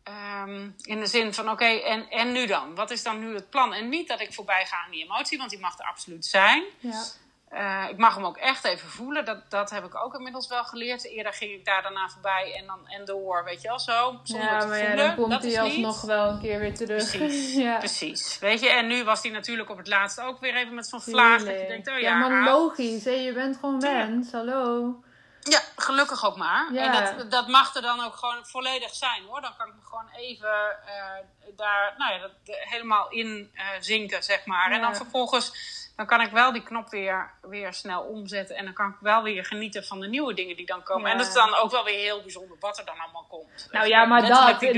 ehm, 0.02 0.70
in 0.82 1.00
de 1.00 1.06
zin 1.06 1.34
van: 1.34 1.50
oké, 1.50 1.64
en, 1.64 2.08
en 2.08 2.32
nu 2.32 2.46
dan? 2.46 2.74
Wat 2.74 2.90
is 2.90 3.02
dan 3.02 3.18
nu 3.18 3.34
het 3.34 3.50
plan? 3.50 3.74
En 3.74 3.88
niet 3.88 4.08
dat 4.08 4.20
ik 4.20 4.32
voorbij 4.32 4.66
ga 4.66 4.76
aan 4.84 4.90
die 4.90 5.02
emotie, 5.02 5.38
want 5.38 5.50
die 5.50 5.60
mag 5.60 5.78
er 5.78 5.84
absoluut 5.84 6.26
zijn. 6.26 6.64
ja. 6.78 7.04
Eh, 7.52 7.84
ik 7.90 7.96
mag 7.96 8.14
hem 8.14 8.24
ook 8.24 8.36
echt 8.36 8.64
even 8.64 8.88
voelen. 8.88 9.24
Dat, 9.24 9.50
dat 9.50 9.70
heb 9.70 9.84
ik 9.84 10.04
ook 10.04 10.14
inmiddels 10.14 10.48
wel 10.48 10.64
geleerd. 10.64 11.04
Eerder 11.04 11.32
ging 11.32 11.52
ik 11.52 11.64
daar 11.64 11.82
daarna 11.82 12.08
voorbij 12.08 12.54
en, 12.58 12.66
dan, 12.66 12.88
en 12.88 13.04
door, 13.04 13.44
weet 13.44 13.62
je 13.62 13.68
wel 13.68 13.78
zo. 13.78 14.20
Zonder 14.22 14.48
ja 14.48 14.58
te 14.58 14.66
maar 14.66 14.78
ja, 14.78 14.86
voelen. 14.86 15.06
dan 15.06 15.16
komt 15.16 15.30
dat 15.30 15.42
hij 15.42 15.60
alsnog 15.60 15.96
niet. 15.96 16.10
wel 16.10 16.28
een 16.28 16.40
keer 16.40 16.58
weer 16.58 16.74
terug. 16.74 17.16
Precies, 17.16 17.54
ja. 17.64 17.78
Precies. 17.78 18.38
Weet 18.38 18.60
je, 18.60 18.68
en 18.68 18.86
nu 18.86 19.04
was 19.04 19.22
hij 19.22 19.30
natuurlijk 19.30 19.70
op 19.70 19.76
het 19.76 19.86
laatste 19.86 20.22
ook 20.22 20.40
weer 20.40 20.54
even 20.54 20.74
met 20.74 20.86
zo'n 20.86 21.00
vlaag. 21.00 21.44
Dat 21.44 21.60
je 21.60 21.66
denkt, 21.66 21.88
oh 21.88 21.94
ja, 21.94 22.00
ja, 22.00 22.28
maar 22.28 22.44
logisch. 22.44 23.04
Hè? 23.04 23.10
Je 23.10 23.32
bent 23.32 23.56
gewoon 23.56 23.76
mens. 23.76 24.32
Hallo. 24.32 24.94
Ja, 25.42 25.60
gelukkig 25.76 26.24
ook 26.24 26.36
maar. 26.36 26.72
Ja. 26.72 26.84
En 26.84 27.16
dat, 27.16 27.30
dat 27.30 27.48
mag 27.48 27.74
er 27.74 27.82
dan 27.82 28.04
ook 28.04 28.16
gewoon 28.16 28.46
volledig 28.46 28.94
zijn 28.94 29.24
hoor. 29.24 29.40
Dan 29.40 29.56
kan 29.56 29.68
ik 29.68 29.74
me 29.74 29.80
gewoon 29.84 30.08
even 30.16 30.76
eh, 30.86 31.56
daar 31.56 31.94
nou 31.98 32.12
ja, 32.12 32.18
dat, 32.18 32.30
helemaal 32.44 33.10
in 33.10 33.50
eh, 33.54 33.66
zinken, 33.80 34.22
zeg 34.22 34.46
maar. 34.46 34.70
En 34.70 34.80
dan 34.80 34.96
vervolgens 34.96 35.52
dan 35.96 36.06
kan 36.06 36.20
ik 36.20 36.30
wel 36.30 36.52
die 36.52 36.62
knop 36.62 36.90
weer, 36.90 37.30
weer 37.40 37.72
snel 37.72 38.02
omzetten. 38.02 38.56
En 38.56 38.64
dan 38.64 38.74
kan 38.74 38.88
ik 38.88 38.96
wel 39.00 39.22
weer 39.22 39.44
genieten 39.44 39.84
van 39.84 40.00
de 40.00 40.08
nieuwe 40.08 40.34
dingen 40.34 40.56
die 40.56 40.66
dan 40.66 40.82
komen. 40.82 41.10
En 41.10 41.18
dat 41.18 41.26
is 41.26 41.32
dan 41.32 41.54
ook 41.54 41.70
wel 41.70 41.84
weer 41.84 41.98
heel 41.98 42.22
bijzonder 42.22 42.56
wat 42.60 42.78
er 42.78 42.84
dan 42.84 42.98
allemaal 42.98 43.26
komt. 43.28 43.68
Nou 43.70 43.86
ja, 43.86 44.04
maar 44.04 44.28
dat, 44.28 44.60
de, 44.60 44.72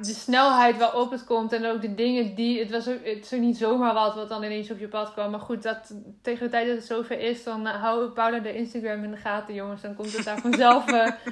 de 0.00 0.14
snelheid 0.14 0.76
waarop 0.76 1.10
het 1.10 1.24
komt 1.24 1.52
en 1.52 1.66
ook 1.66 1.80
de 1.80 1.94
dingen 1.94 2.34
die, 2.34 2.58
het 2.58 2.70
was 2.70 2.88
ook, 2.88 3.04
het 3.04 3.24
is 3.24 3.32
ook 3.32 3.40
niet 3.40 3.56
zomaar 3.56 3.94
wat 3.94 4.14
wat 4.14 4.28
dan 4.28 4.42
ineens 4.42 4.70
op 4.70 4.78
je 4.78 4.88
pad 4.88 5.12
kwam. 5.12 5.30
Maar 5.30 5.40
goed, 5.40 5.62
dat, 5.62 5.94
tegen 6.22 6.44
de 6.44 6.50
tijd 6.50 6.66
dat 6.66 6.76
het 6.76 6.86
zover 6.86 7.18
is, 7.18 7.44
dan 7.44 7.66
uh, 7.66 7.82
hou 7.82 8.08
Paula 8.08 8.38
de 8.38 8.54
Instagram 8.54 9.04
in 9.04 9.10
de 9.10 9.16
gaten 9.16 9.54
jongens. 9.54 9.80
Dan 9.82 9.94
komt 9.94 10.16
het 10.16 10.24
daar 10.24 10.40
vanzelf... 10.40 10.84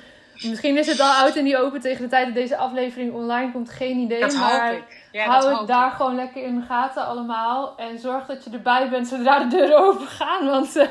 Misschien 0.45 0.79
is 0.79 0.87
het 0.87 1.01
al 1.01 1.13
oud 1.13 1.37
en 1.37 1.45
niet 1.45 1.57
open 1.57 1.81
tegen 1.81 2.03
de 2.03 2.09
tijd 2.09 2.27
dat 2.27 2.35
deze 2.35 2.57
aflevering 2.57 3.13
online 3.13 3.53
komt. 3.53 3.71
Geen 3.71 3.99
idee. 3.99 4.21
Dat 4.21 4.35
maar 4.35 4.69
hoop 4.69 4.79
ik. 4.79 5.01
Ja, 5.13 5.25
hou 5.25 5.57
het 5.57 5.67
daar 5.67 5.91
gewoon 5.91 6.15
lekker 6.15 6.43
in 6.43 6.55
de 6.55 6.67
gaten 6.67 7.07
allemaal. 7.07 7.77
En 7.77 7.99
zorg 7.99 8.27
dat 8.27 8.45
je 8.45 8.51
erbij 8.51 8.89
bent 8.89 9.09
zodra 9.09 9.39
de 9.39 9.57
deuren 9.57 9.79
open 9.79 10.07
gaan. 10.07 10.47
Want 10.47 10.77
uh, 10.77 10.87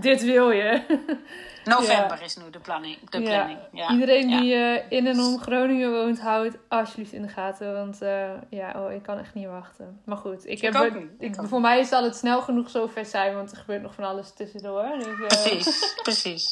dit 0.00 0.22
wil 0.22 0.50
je. 0.50 0.80
November 1.64 2.22
is 2.22 2.36
nu 2.36 2.50
de 2.50 2.58
planning. 2.58 3.10
De 3.10 3.22
planning. 3.22 3.58
Ja. 3.72 3.90
Iedereen 3.90 4.26
die 4.26 4.54
uh, 4.54 4.78
in 4.88 5.06
en 5.06 5.20
om 5.20 5.38
Groningen 5.38 5.92
woont, 5.92 6.20
houdt 6.20 6.56
alsjeblieft 6.68 7.12
in 7.12 7.22
de 7.22 7.28
gaten. 7.28 7.72
Want 7.72 8.02
uh, 8.02 8.30
ja, 8.50 8.72
oh, 8.76 8.92
ik 8.92 9.02
kan 9.02 9.18
echt 9.18 9.34
niet 9.34 9.46
wachten. 9.46 10.00
Maar 10.04 10.16
goed, 10.16 10.46
ik, 10.46 10.50
ik 10.50 10.60
heb, 10.60 10.74
ook 10.74 11.02
ik, 11.18 11.34
voor 11.40 11.60
mij 11.60 11.82
zal 11.82 12.04
het 12.04 12.16
snel 12.16 12.40
genoeg 12.40 12.70
zover 12.70 13.06
zijn. 13.06 13.34
Want 13.34 13.50
er 13.50 13.56
gebeurt 13.56 13.82
nog 13.82 13.94
van 13.94 14.04
alles 14.04 14.32
tussendoor. 14.32 14.88
Dus, 14.98 15.26
precies, 15.26 15.94
precies. 16.02 16.50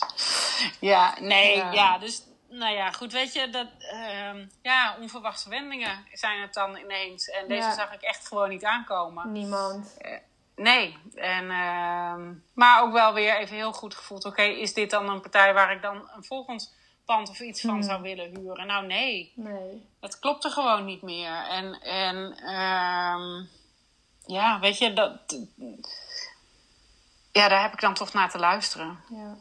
Ja, 0.80 1.14
nee, 1.20 1.56
ja. 1.72 1.98
dus 1.98 2.22
nou 2.50 2.74
ja, 2.74 2.90
goed, 2.90 3.12
weet 3.12 3.32
je, 3.32 3.50
dat, 3.50 3.66
uh, 3.92 4.46
ja, 4.62 4.96
onverwachte 5.00 5.48
wendingen 5.48 6.06
zijn 6.12 6.40
het 6.40 6.54
dan 6.54 6.76
ineens. 6.76 7.28
En 7.28 7.48
deze 7.48 7.62
ja. 7.62 7.74
zag 7.74 7.92
ik 7.92 8.02
echt 8.02 8.26
gewoon 8.26 8.48
niet 8.48 8.64
aankomen. 8.64 9.32
Niemand. 9.32 9.96
Uh, 10.00 10.16
nee, 10.56 10.96
en, 11.14 11.44
uh, 11.44 12.14
maar 12.54 12.82
ook 12.82 12.92
wel 12.92 13.14
weer 13.14 13.36
even 13.36 13.56
heel 13.56 13.72
goed 13.72 13.94
gevoeld. 13.94 14.24
Oké, 14.24 14.40
okay, 14.40 14.54
is 14.54 14.74
dit 14.74 14.90
dan 14.90 15.08
een 15.08 15.20
partij 15.20 15.54
waar 15.54 15.72
ik 15.72 15.82
dan 15.82 16.10
een 16.16 16.24
volgend 16.24 16.74
pand 17.04 17.28
of 17.28 17.40
iets 17.40 17.60
van 17.60 17.70
hmm. 17.70 17.82
zou 17.82 18.02
willen 18.02 18.36
huren? 18.36 18.66
Nou, 18.66 18.86
nee. 18.86 19.32
Nee. 19.34 19.88
Dat 20.00 20.18
klopte 20.18 20.50
gewoon 20.50 20.84
niet 20.84 21.02
meer. 21.02 21.44
En, 21.48 21.80
en 21.80 22.36
ehm, 22.36 23.44
ja, 24.26 24.60
weet 24.60 24.78
je, 24.78 24.92
dat... 24.92 25.38
Ja, 27.32 27.48
daar 27.48 27.62
heb 27.62 27.72
ik 27.72 27.80
dan 27.80 27.94
toch 27.94 28.12
naar 28.12 28.30
te 28.30 28.38
luisteren. 28.38 29.00
Ja. 29.10 29.36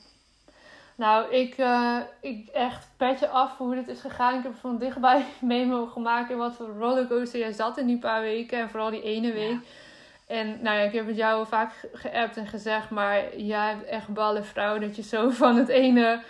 Nou, 1.00 1.34
ik, 1.34 1.58
uh, 1.58 1.98
ik 2.22 2.48
echt 2.48 2.88
petje 2.98 3.28
af 3.28 3.58
hoe 3.58 3.76
dit 3.76 3.88
is 3.88 4.00
gegaan. 4.00 4.38
Ik 4.38 4.44
heb 4.44 4.56
van 4.60 4.78
dichtbij 4.78 5.26
mee 5.42 5.66
mogen 5.66 6.02
maken 6.02 6.38
wat 6.38 6.56
voor 6.56 6.76
rollercoaster 6.80 7.40
jij 7.40 7.52
zat 7.52 7.78
in 7.78 7.88
die 7.88 8.00
paar 8.00 8.22
weken. 8.22 8.60
En 8.60 8.70
vooral 8.70 8.90
die 8.90 9.02
ene 9.02 9.34
week. 9.34 9.52
Ja. 9.52 10.36
En 10.36 10.48
nou 10.62 10.78
ja, 10.78 10.84
ik 10.84 10.94
heb 10.94 11.08
het 11.08 11.16
jou 11.16 11.48
vaak 11.48 11.72
geappt 11.94 12.38
en 12.38 12.48
gezegd. 12.48 12.90
Maar 12.90 13.38
jij 13.38 13.70
hebt 13.70 13.86
echt 13.86 14.08
ballen 14.08 14.46
vrouw 14.46 14.80
dat 14.80 14.96
je 14.96 15.02
zo 15.02 15.30
van 15.42 15.56
het 15.56 15.68
ene... 15.70 16.22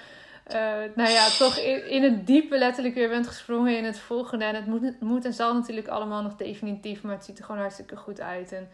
Uh, 0.52 0.56
nou 0.96 1.10
ja, 1.10 1.28
toch 1.38 1.58
in, 1.58 1.90
in, 1.90 2.04
het 2.04 2.28
diepe 2.28 2.58
letterlijk 2.58 2.96
weer 2.96 3.10
bent 3.10 3.28
gesprongen 3.28 3.78
in 3.78 3.84
het 3.84 4.00
volgende. 4.00 4.46
En 4.46 4.56
het 4.56 4.66
moet, 4.66 5.02
moet 5.02 5.26
en 5.26 5.34
zal 5.34 5.54
natuurlijk 5.54 5.88
allemaal 5.88 6.22
nog 6.22 6.36
definitief. 6.36 7.02
Maar 7.04 7.16
het 7.16 7.26
ziet 7.26 7.38
er 7.38 7.46
gewoon 7.46 7.62
hartstikke 7.62 7.96
goed 7.96 8.22
uit. 8.22 8.52
En 8.52 8.70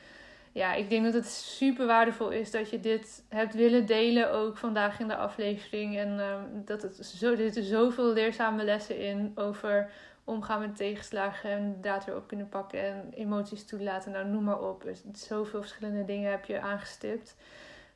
ja, 0.56 0.74
ik 0.74 0.89
denk 0.89 1.04
dat 1.04 1.13
het 1.13 1.28
super 1.28 1.86
waardevol 1.86 2.30
is 2.30 2.52
dat 2.52 2.70
je 2.70 2.80
dit 2.80 3.24
hebt 3.30 3.54
willen 3.54 3.86
delen 3.86 4.32
ook 4.32 4.58
vandaag 4.58 5.00
in 5.00 5.08
de 5.08 5.15
aflevering. 5.15 5.98
En 5.98 6.20
um, 6.20 6.65
dat 6.65 6.82
het 6.82 7.06
zo, 7.06 7.32
er 7.32 7.38
zitten 7.38 7.63
zoveel 7.63 8.13
leerzame 8.13 8.63
lessen 8.63 9.00
in 9.00 9.32
over 9.36 9.91
omgaan 10.24 10.60
met 10.60 10.76
tegenslagen 10.76 11.50
en 11.50 11.78
weer 12.06 12.15
op 12.15 12.28
kunnen 12.28 12.50
pakken 12.50 12.80
en 12.80 13.12
emoties 13.13 13.65
toelaten. 13.65 14.12
Nou, 14.12 14.28
noem 14.28 14.44
maar 14.44 14.62
op. 14.62 14.84
Dus 14.84 15.04
zoveel 15.13 15.62
verschillende 15.62 16.06
dingen 16.06 16.32
heb 16.32 16.46
je 16.46 16.62
aangestipt. 16.62 17.36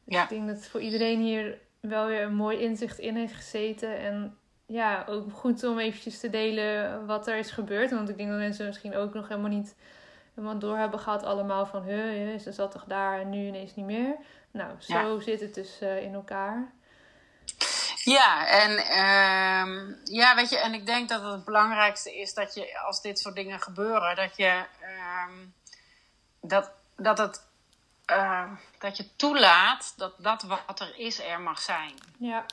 Dus 0.04 0.16
ja. 0.16 0.24
ik 0.24 0.30
denk 0.30 0.48
dat 0.48 0.56
het 0.56 0.68
voor 0.68 0.82
iedereen 0.82 1.20
hier 1.20 1.58
wel 1.80 2.08
weer 2.08 2.22
een 2.22 2.36
mooi 2.36 2.58
inzicht 2.58 3.00
in 3.00 3.16
heeft 3.16 3.34
gezeten. 3.36 3.98
En 3.98 4.38
ja, 4.66 5.06
ook 5.10 5.32
goed 5.32 5.64
om 5.64 5.80
eventjes 5.80 6.20
te 6.20 6.30
delen 6.30 7.06
wat 7.06 7.28
er 7.28 7.38
is 7.38 7.52
gebeurd. 7.52 7.92
Want 7.92 8.10
ik 8.10 8.18
denk 8.18 8.30
dat 8.30 8.38
mensen 8.38 8.66
misschien 8.66 8.96
ook 8.96 9.14
nog 9.14 9.28
helemaal 9.28 9.50
niet 9.50 9.76
helemaal 10.40 10.60
door 10.60 10.78
hebben 10.78 11.00
gehad 11.00 11.24
allemaal 11.24 11.66
van... 11.66 11.84
He, 11.84 12.38
ze 12.38 12.52
zat 12.52 12.72
toch 12.72 12.84
daar 12.88 13.20
en 13.20 13.30
nu 13.30 13.48
ineens 13.48 13.76
niet 13.76 13.86
meer. 13.86 14.16
Nou, 14.52 14.72
zo 14.80 15.16
ja. 15.16 15.22
zit 15.22 15.40
het 15.40 15.54
dus 15.54 15.82
uh, 15.82 16.02
in 16.02 16.14
elkaar. 16.14 16.72
Ja, 18.04 18.48
en 18.48 18.72
uh, 18.72 19.96
ja, 20.04 20.36
weet 20.36 20.50
je, 20.50 20.58
en 20.58 20.74
ik 20.74 20.86
denk 20.86 21.10
dat 21.10 21.24
het 21.24 21.46
belangrijkste 21.46 22.20
is 22.20 22.34
dat 22.34 22.54
je 22.54 22.80
als 22.80 23.02
dit 23.02 23.20
soort 23.20 23.36
dingen 23.36 23.62
gebeuren, 23.62 24.16
dat 24.16 24.38
je 24.38 24.64
uh, 24.82 25.26
dat, 26.42 26.72
dat 26.96 27.18
het 27.18 27.48
uh, 28.12 28.52
dat 28.80 28.98
je 28.98 29.16
toelaat 29.16 29.94
dat 29.98 30.14
dat 30.18 30.44
wat 30.44 30.80
er 30.80 30.94
is 30.98 31.20
er 31.20 31.42
mag 31.42 31.62
zijn. 31.62 31.94
Ja 32.20 32.46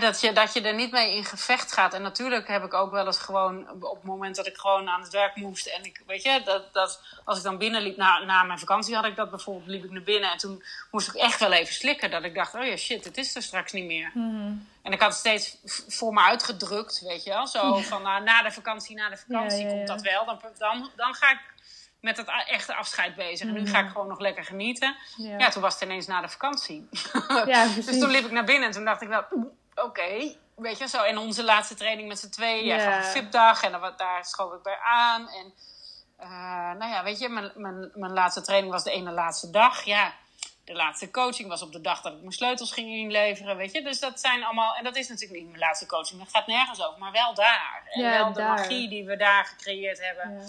dat, 0.00 0.20
je, 0.20 0.32
dat 0.32 0.52
je 0.52 0.60
er 0.60 0.74
niet 0.74 0.90
mee 0.90 1.16
in 1.16 1.24
gevecht 1.24 1.72
gaat. 1.72 1.94
En 1.94 2.02
natuurlijk 2.02 2.48
heb 2.48 2.64
ik 2.64 2.74
ook 2.74 2.90
wel 2.90 3.06
eens 3.06 3.18
gewoon 3.18 3.70
op 3.70 3.94
het 3.94 4.04
moment 4.04 4.36
dat 4.36 4.46
ik 4.46 4.56
gewoon 4.56 4.88
aan 4.88 5.00
het 5.00 5.12
werk 5.12 5.36
moest. 5.36 5.66
En 5.66 5.84
ik, 5.84 6.02
weet 6.06 6.22
je, 6.22 6.42
dat, 6.44 6.72
dat 6.72 7.02
als 7.24 7.38
ik 7.38 7.44
dan 7.44 7.58
binnenliep 7.58 7.96
na, 7.96 8.24
na 8.24 8.42
mijn 8.42 8.58
vakantie 8.58 8.94
had 8.94 9.04
ik 9.04 9.16
dat 9.16 9.30
bijvoorbeeld, 9.30 9.66
liep 9.66 9.84
ik 9.84 9.90
naar 9.90 10.02
binnen. 10.02 10.30
En 10.30 10.38
toen 10.38 10.62
moest 10.90 11.08
ik 11.08 11.14
echt 11.14 11.40
wel 11.40 11.52
even 11.52 11.74
slikken. 11.74 12.10
Dat 12.10 12.24
ik 12.24 12.34
dacht, 12.34 12.54
oh 12.54 12.64
ja, 12.64 12.76
shit, 12.76 13.04
het 13.04 13.16
is 13.16 13.34
er 13.34 13.42
straks 13.42 13.72
niet 13.72 13.86
meer. 13.86 14.10
Mm-hmm. 14.14 14.68
En 14.82 14.92
ik 14.92 15.00
had 15.00 15.10
het 15.10 15.18
steeds 15.18 15.56
voor 15.88 16.12
me 16.12 16.20
uitgedrukt, 16.20 17.00
weet 17.00 17.24
je 17.24 17.30
wel. 17.30 17.46
Zo 17.46 17.76
van, 17.76 18.02
nou, 18.02 18.22
na 18.22 18.42
de 18.42 18.52
vakantie, 18.52 18.96
na 18.96 19.08
de 19.08 19.16
vakantie 19.16 19.58
ja, 19.58 19.64
ja, 19.64 19.70
ja. 19.70 19.76
komt 19.76 19.88
dat 19.88 20.02
wel. 20.02 20.24
Dan, 20.24 20.40
dan, 20.58 20.90
dan 20.96 21.14
ga 21.14 21.30
ik 21.30 21.40
met 22.00 22.16
het 22.16 22.30
echte 22.46 22.74
afscheid 22.74 23.14
bezig. 23.14 23.48
En 23.48 23.52
nu 23.52 23.66
ga 23.66 23.80
ik 23.80 23.88
gewoon 23.88 24.08
nog 24.08 24.18
lekker 24.18 24.44
genieten. 24.44 24.96
Ja, 25.16 25.48
toen 25.48 25.62
was 25.62 25.74
het 25.74 25.82
ineens 25.82 26.06
na 26.06 26.20
de 26.20 26.28
vakantie. 26.28 26.88
Ja, 27.46 27.66
dus 27.86 27.98
toen 27.98 28.10
liep 28.10 28.24
ik 28.24 28.30
naar 28.30 28.44
binnen 28.44 28.68
en 28.68 28.74
toen 28.74 28.84
dacht 28.84 29.02
ik 29.02 29.08
wel 29.08 29.24
oké, 29.74 29.86
okay, 29.86 30.36
weet 30.54 30.78
je 30.78 30.88
zo. 30.88 31.02
En 31.02 31.18
onze 31.18 31.44
laatste 31.44 31.74
training 31.74 32.08
met 32.08 32.18
z'n 32.18 32.28
tweeën, 32.28 32.80
gaf 32.80 32.96
een 32.96 33.22
VIP-dag 33.22 33.62
en 33.62 33.72
daar, 33.72 33.96
daar 33.96 34.24
schoof 34.24 34.52
ik 34.52 34.62
bij 34.62 34.78
aan. 34.78 35.28
En 35.28 35.54
uh, 36.20 36.72
nou 36.78 36.92
ja, 36.92 37.04
weet 37.04 37.18
je, 37.18 37.28
mijn, 37.28 37.52
mijn, 37.54 37.90
mijn 37.94 38.12
laatste 38.12 38.40
training 38.40 38.72
was 38.72 38.84
de 38.84 38.90
ene 38.90 39.10
laatste 39.10 39.50
dag. 39.50 39.82
Ja, 39.82 40.12
de 40.64 40.74
laatste 40.74 41.10
coaching 41.10 41.48
was 41.48 41.62
op 41.62 41.72
de 41.72 41.80
dag 41.80 42.00
dat 42.00 42.12
ik 42.12 42.20
mijn 42.20 42.32
sleutels 42.32 42.72
ging 42.72 42.88
inleveren, 42.88 43.56
weet 43.56 43.72
je. 43.72 43.82
Dus 43.82 44.00
dat 44.00 44.20
zijn 44.20 44.44
allemaal, 44.44 44.74
en 44.74 44.84
dat 44.84 44.96
is 44.96 45.08
natuurlijk 45.08 45.40
niet 45.40 45.48
mijn 45.48 45.62
laatste 45.62 45.86
coaching, 45.86 46.20
dat 46.20 46.30
gaat 46.30 46.46
nergens 46.46 46.86
over, 46.86 46.98
maar 46.98 47.12
wel 47.12 47.34
daar. 47.34 47.82
En 47.90 48.02
ja, 48.02 48.10
wel 48.10 48.32
de 48.32 48.38
daar. 48.38 48.48
magie 48.48 48.88
die 48.88 49.04
we 49.04 49.16
daar 49.16 49.44
gecreëerd 49.44 50.00
hebben. 50.00 50.38
Ja. 50.38 50.46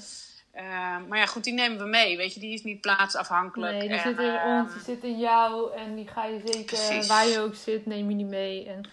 Uh, 0.55 1.07
maar 1.07 1.17
ja, 1.17 1.25
goed, 1.25 1.43
die 1.43 1.53
nemen 1.53 1.77
we 1.77 1.85
mee, 1.85 2.17
weet 2.17 2.33
je. 2.33 2.39
Die 2.39 2.53
is 2.53 2.63
niet 2.63 2.81
plaatsafhankelijk. 2.81 3.77
Nee, 3.77 3.87
die 3.87 3.97
en, 3.97 4.03
zit 4.03 4.19
in 4.19 4.33
uh, 4.33 4.45
ons, 4.45 4.73
die 4.73 4.83
zit 4.83 5.03
in 5.03 5.19
jou 5.19 5.73
en 5.73 5.95
die 5.95 6.07
ga 6.07 6.25
je 6.25 6.41
zeker, 6.45 6.65
Precies. 6.65 7.07
waar 7.07 7.27
je 7.27 7.39
ook 7.39 7.55
zit, 7.55 7.85
neem 7.85 8.09
je 8.09 8.15
die 8.15 8.25
mee. 8.25 8.67
En 8.67 8.89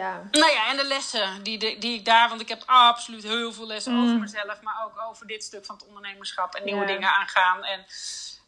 ja. 0.00 0.22
Nou 0.30 0.52
ja, 0.52 0.68
en 0.70 0.76
de 0.76 0.84
lessen 0.84 1.42
die, 1.42 1.58
die, 1.58 1.78
die 1.78 1.98
ik 1.98 2.04
daar, 2.04 2.28
want 2.28 2.40
ik 2.40 2.48
heb 2.48 2.62
absoluut 2.66 3.22
heel 3.22 3.52
veel 3.52 3.66
lessen 3.66 3.92
Mm. 3.92 4.04
over 4.04 4.18
mezelf, 4.18 4.60
maar 4.62 4.84
ook 4.84 5.04
over 5.10 5.26
dit 5.26 5.42
stuk 5.44 5.64
van 5.64 5.74
het 5.74 5.86
ondernemerschap 5.86 6.54
en 6.54 6.64
nieuwe 6.64 6.80
Ja. 6.80 6.86
dingen 6.86 7.08
aangaan. 7.12 7.64
En 7.64 7.84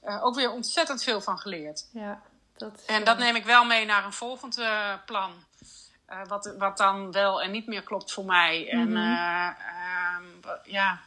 eh, 0.02 0.24
ook 0.24 0.34
weer 0.34 0.50
ontzettend 0.50 1.02
veel 1.04 1.20
van 1.20 1.38
geleerd. 1.38 1.88
Ja, 1.92 2.20
dat 2.56 2.72
is, 2.76 2.84
En 2.84 3.04
dat 3.04 3.18
neem 3.18 3.36
ik 3.36 3.44
wel 3.44 3.64
mee 3.64 3.84
naar 3.84 4.04
een 4.04 4.12
volgend 4.12 4.58
eh, 4.58 4.92
plan. 5.06 5.44
Eh, 6.06 6.18
wat, 6.26 6.54
wat 6.58 6.76
dan 6.76 7.12
wel 7.12 7.42
en 7.42 7.50
niet 7.50 7.66
meer 7.66 7.82
klopt 7.82 8.12
voor 8.12 8.24
mij. 8.24 8.68
En 8.70 8.88
Mhm. 8.88 8.96
eh, 8.96 9.46
ehm, 9.46 10.24
ja. 10.64 11.00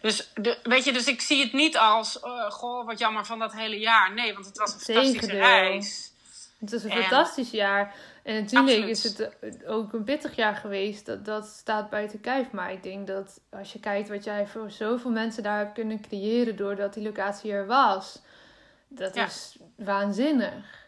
Dus, 0.00 0.30
de, 0.34 0.58
weet 0.62 0.84
je, 0.84 0.92
dus 0.92 1.06
ik 1.06 1.20
zie 1.20 1.42
het 1.42 1.52
niet 1.52 1.76
als, 1.78 2.20
eh, 2.20 2.50
goh, 2.50 2.86
wat 2.86 2.98
jammer 2.98 3.24
van 3.24 3.38
dat 3.38 3.52
hele 3.52 3.78
jaar. 3.78 4.12
Nee, 4.14 4.32
want 4.34 4.46
het 4.46 4.58
was 4.58 4.72
een 4.74 4.80
fantastische 4.80 5.36
reis. 5.36 6.10
Het 6.60 6.72
is 6.72 6.84
een 6.84 6.90
En- 6.90 7.00
fantastisch 7.00 7.50
jaar. 7.50 7.94
En 8.24 8.34
natuurlijk 8.34 8.70
Absoluut. 8.70 8.88
is 8.88 9.02
het 9.02 9.38
eh, 9.40 9.70
ook 9.70 9.92
een 9.92 10.04
pittig 10.04 10.36
jaar 10.36 10.54
geweest. 10.56 11.06
Dat, 11.06 11.24
dat 11.24 11.46
staat 11.46 11.90
buiten 11.90 12.20
kijf. 12.20 12.50
Maar 12.50 12.72
ik 12.72 12.82
denk 12.82 13.06
dat 13.06 13.40
als 13.50 13.72
je 13.72 13.80
kijkt 13.80 14.08
wat 14.08 14.24
jij 14.24 14.46
voor 14.46 14.70
zoveel 14.70 15.10
mensen 15.10 15.42
daar 15.42 15.58
hebt 15.58 15.72
kunnen 15.74 16.00
creëren. 16.00 16.56
doordat 16.56 16.94
die 16.94 17.02
locatie 17.02 17.52
er 17.52 17.66
was. 17.66 18.22
Dat 18.88 19.14
Ja. 19.14 19.24
is 19.24 19.56
waanzinnig. 19.76 20.82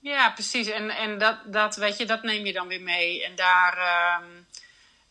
Ja, 0.00 0.30
precies. 0.30 0.70
En, 0.70 0.90
en 0.90 1.18
dat, 1.18 1.36
dat, 1.46 1.76
weet 1.76 1.98
je, 1.98 2.06
dat 2.06 2.22
neem 2.22 2.46
je 2.46 2.52
dan 2.52 2.68
weer 2.68 2.82
mee. 2.82 3.24
En 3.24 3.34
daar, 3.36 3.76
ehm, 3.78 4.30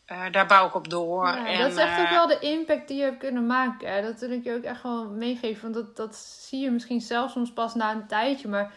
eh, 0.04 0.32
daar 0.32 0.46
bouw 0.46 0.66
ik 0.66 0.74
op 0.74 0.90
door. 0.90 1.26
Ja, 1.26 1.46
en, 1.46 1.58
dat 1.58 1.70
is 1.70 1.76
echt 1.76 2.00
ook 2.00 2.04
eh, 2.06 2.10
wel 2.10 2.26
de 2.26 2.38
impact 2.38 2.88
die 2.88 2.96
je 2.96 3.02
hebt 3.02 3.18
kunnen 3.18 3.46
maken. 3.46 3.92
Hè? 3.92 4.02
Dat 4.02 4.20
wil 4.20 4.30
ik 4.30 4.44
je 4.44 4.54
ook 4.54 4.64
echt 4.64 4.82
wel 4.82 5.08
meegeven. 5.10 5.62
Want 5.62 5.74
dat, 5.74 5.96
dat 5.96 6.16
zie 6.16 6.60
je 6.60 6.70
misschien 6.70 7.00
zelfs 7.00 7.32
soms 7.32 7.52
pas 7.52 7.74
na 7.74 7.90
een 7.92 8.06
tijdje. 8.06 8.48
Maar 8.48 8.72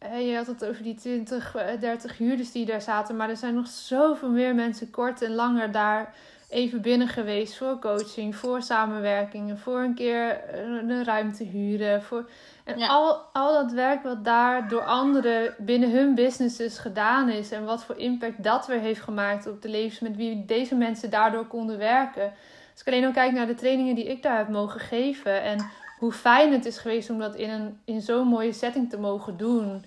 je 0.00 0.34
had 0.36 0.46
het 0.46 0.64
over 0.64 0.82
die 0.82 0.94
20, 0.94 1.54
eh, 1.54 1.80
30 1.80 2.18
huurders 2.18 2.52
die 2.52 2.66
daar 2.66 2.82
zaten. 2.82 3.16
Maar 3.16 3.28
er 3.28 3.36
zijn 3.36 3.54
nog 3.54 3.66
zoveel 3.66 4.30
meer 4.30 4.54
mensen 4.54 4.90
kort 4.90 5.22
en 5.22 5.34
langer 5.34 5.72
daar 5.72 6.14
even 6.48 6.80
binnen 6.80 7.08
geweest. 7.08 7.56
Voor 7.56 7.78
coaching, 7.78 8.36
voor 8.36 8.62
samenwerkingen, 8.62 9.58
voor 9.58 9.80
een 9.80 9.94
keer 9.94 10.30
eh, 10.30 10.60
een 10.60 11.04
ruimte 11.04 11.44
huren. 11.44 12.02
Voor... 12.02 12.30
En 12.64 12.78
Ja. 12.78 12.86
al, 12.86 13.16
al 13.32 13.52
dat 13.52 13.72
werk 13.72 14.02
wat 14.02 14.24
daar 14.24 14.68
door 14.68 14.84
anderen 14.84 15.54
binnen 15.58 15.90
hun 15.90 16.14
businesses 16.14 16.78
gedaan 16.78 17.28
is. 17.28 17.52
En 17.52 17.64
wat 17.64 17.84
voor 17.84 17.96
impact 17.96 18.42
dat 18.42 18.66
weer 18.66 18.80
heeft 18.80 19.00
gemaakt 19.00 19.46
op 19.46 19.62
de 19.62 19.68
levens 19.68 20.00
met 20.00 20.16
wie 20.16 20.44
deze 20.44 20.74
mensen 20.74 21.10
daardoor 21.10 21.46
konden 21.46 21.78
werken. 21.78 22.32
Als 22.72 22.80
ik 22.80 22.86
alleen 22.86 23.04
al 23.04 23.12
kijk 23.12 23.32
naar 23.32 23.46
de 23.46 23.54
trainingen 23.54 23.94
die 23.94 24.08
ik 24.10 24.22
daar 24.22 24.36
heb 24.36 24.48
mogen 24.48 24.80
geven. 24.80 25.42
En 25.42 25.70
hoe 25.98 26.12
fijn 26.12 26.52
het 26.52 26.64
is 26.64 26.78
geweest 26.78 27.10
om 27.10 27.18
dat 27.18 27.34
in, 27.34 27.50
een, 27.50 27.80
in 27.84 28.00
zo'n 28.00 28.26
mooie 28.26 28.52
setting 28.52 28.90
te 28.90 28.98
mogen 28.98 29.36
doen. 29.36 29.84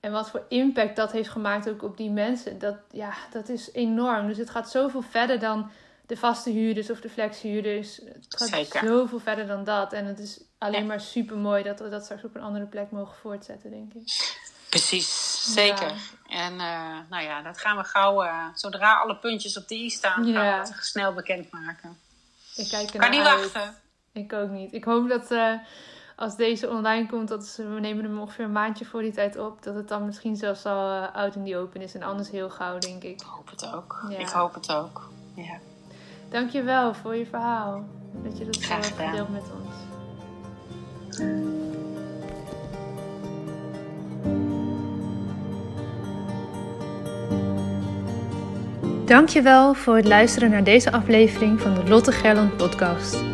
En 0.00 0.12
wat 0.12 0.30
voor 0.30 0.44
impact 0.48 0.96
dat 0.96 1.12
heeft 1.12 1.28
gemaakt 1.28 1.68
ook 1.68 1.82
op 1.82 1.96
die 1.96 2.10
mensen. 2.10 2.58
Dat, 2.58 2.76
ja, 2.90 3.12
dat 3.30 3.48
is 3.48 3.72
enorm. 3.72 4.26
Dus 4.26 4.36
het 4.36 4.50
gaat 4.50 4.70
zoveel 4.70 5.02
verder 5.02 5.38
dan 5.38 5.70
de 6.06 6.16
vaste 6.16 6.50
huurders 6.50 6.90
of 6.90 7.00
de 7.00 7.08
flexhuurders. 7.08 7.96
Het 7.96 8.26
gaat 8.28 8.48
Zeker. 8.48 8.86
zoveel 8.86 9.18
verder 9.20 9.46
dan 9.46 9.64
dat. 9.64 9.92
En 9.92 10.04
het 10.06 10.18
is 10.18 10.40
alleen 10.58 10.86
maar 10.86 11.00
super 11.00 11.36
mooi 11.36 11.62
dat 11.62 11.80
we 11.80 11.88
dat 11.88 12.04
straks 12.04 12.24
op 12.24 12.34
een 12.34 12.42
andere 12.42 12.66
plek 12.66 12.90
mogen 12.90 13.16
voortzetten, 13.20 13.70
denk 13.70 13.92
ik. 13.94 14.34
Precies, 14.68 15.42
zeker. 15.54 15.92
En 16.28 16.52
uh, 16.52 16.98
nou 17.10 17.22
ja, 17.22 17.42
dat 17.42 17.58
gaan 17.58 17.76
we 17.76 17.84
gauw, 17.84 18.24
uh, 18.24 18.46
zodra 18.54 18.94
alle 18.94 19.16
puntjes 19.16 19.56
op 19.58 19.68
de 19.68 19.74
i 19.74 19.90
staan, 19.90 20.26
Ja. 20.26 20.34
gaan 20.34 20.62
we 20.68 20.74
het 20.74 20.84
snel 20.84 21.12
bekendmaken. 21.12 21.98
Ik 22.56 22.68
kijk 22.68 22.94
er 22.94 23.00
Kan 23.00 23.10
niet 23.10 23.20
uit. 23.20 23.52
wachten. 23.52 23.74
Ik 24.14 24.32
ook 24.32 24.50
niet. 24.50 24.72
Ik 24.72 24.84
hoop 24.84 25.08
dat 25.08 25.30
eh, 25.30 25.52
als 26.16 26.36
deze 26.36 26.70
online 26.70 27.06
komt, 27.06 27.28
dat 27.28 27.46
ze, 27.46 27.68
we 27.68 27.80
nemen 27.80 28.04
hem 28.04 28.18
ongeveer 28.18 28.44
een 28.44 28.52
maandje 28.52 28.84
voor 28.84 29.00
die 29.00 29.12
tijd 29.12 29.38
op, 29.38 29.62
dat 29.62 29.74
het 29.74 29.88
dan 29.88 30.06
misschien 30.06 30.36
zelfs 30.36 30.66
al 30.66 30.90
eh, 30.90 31.14
out 31.14 31.34
in 31.34 31.42
die 31.42 31.56
open 31.56 31.80
is. 31.80 31.94
En 31.94 32.02
anders 32.02 32.30
heel 32.30 32.50
gauw, 32.50 32.78
denk 32.78 33.02
ik. 33.02 33.20
Ik 33.20 33.26
hoop 33.26 33.50
het 33.50 33.72
ook. 33.74 34.04
Ja. 34.08 34.18
Ik 34.18 34.28
hoop 34.28 34.54
het 34.54 34.72
ook. 34.72 35.08
Ja. 35.34 35.58
Dankjewel 36.28 36.94
voor 36.94 37.14
je 37.14 37.26
verhaal. 37.26 37.84
Dat 38.22 38.38
je 38.38 38.44
dat 38.44 38.54
zo 38.54 38.60
Graag 38.60 38.88
hebt 38.88 39.10
gedeeld 39.10 39.28
met 39.28 39.42
ons. 39.42 39.74
Dankjewel 49.06 49.74
voor 49.74 49.96
het 49.96 50.06
luisteren 50.06 50.50
naar 50.50 50.64
deze 50.64 50.92
aflevering 50.92 51.60
van 51.60 51.74
de 51.74 51.88
Lotte 51.88 52.12
Gerland 52.12 52.56
podcast. 52.56 53.33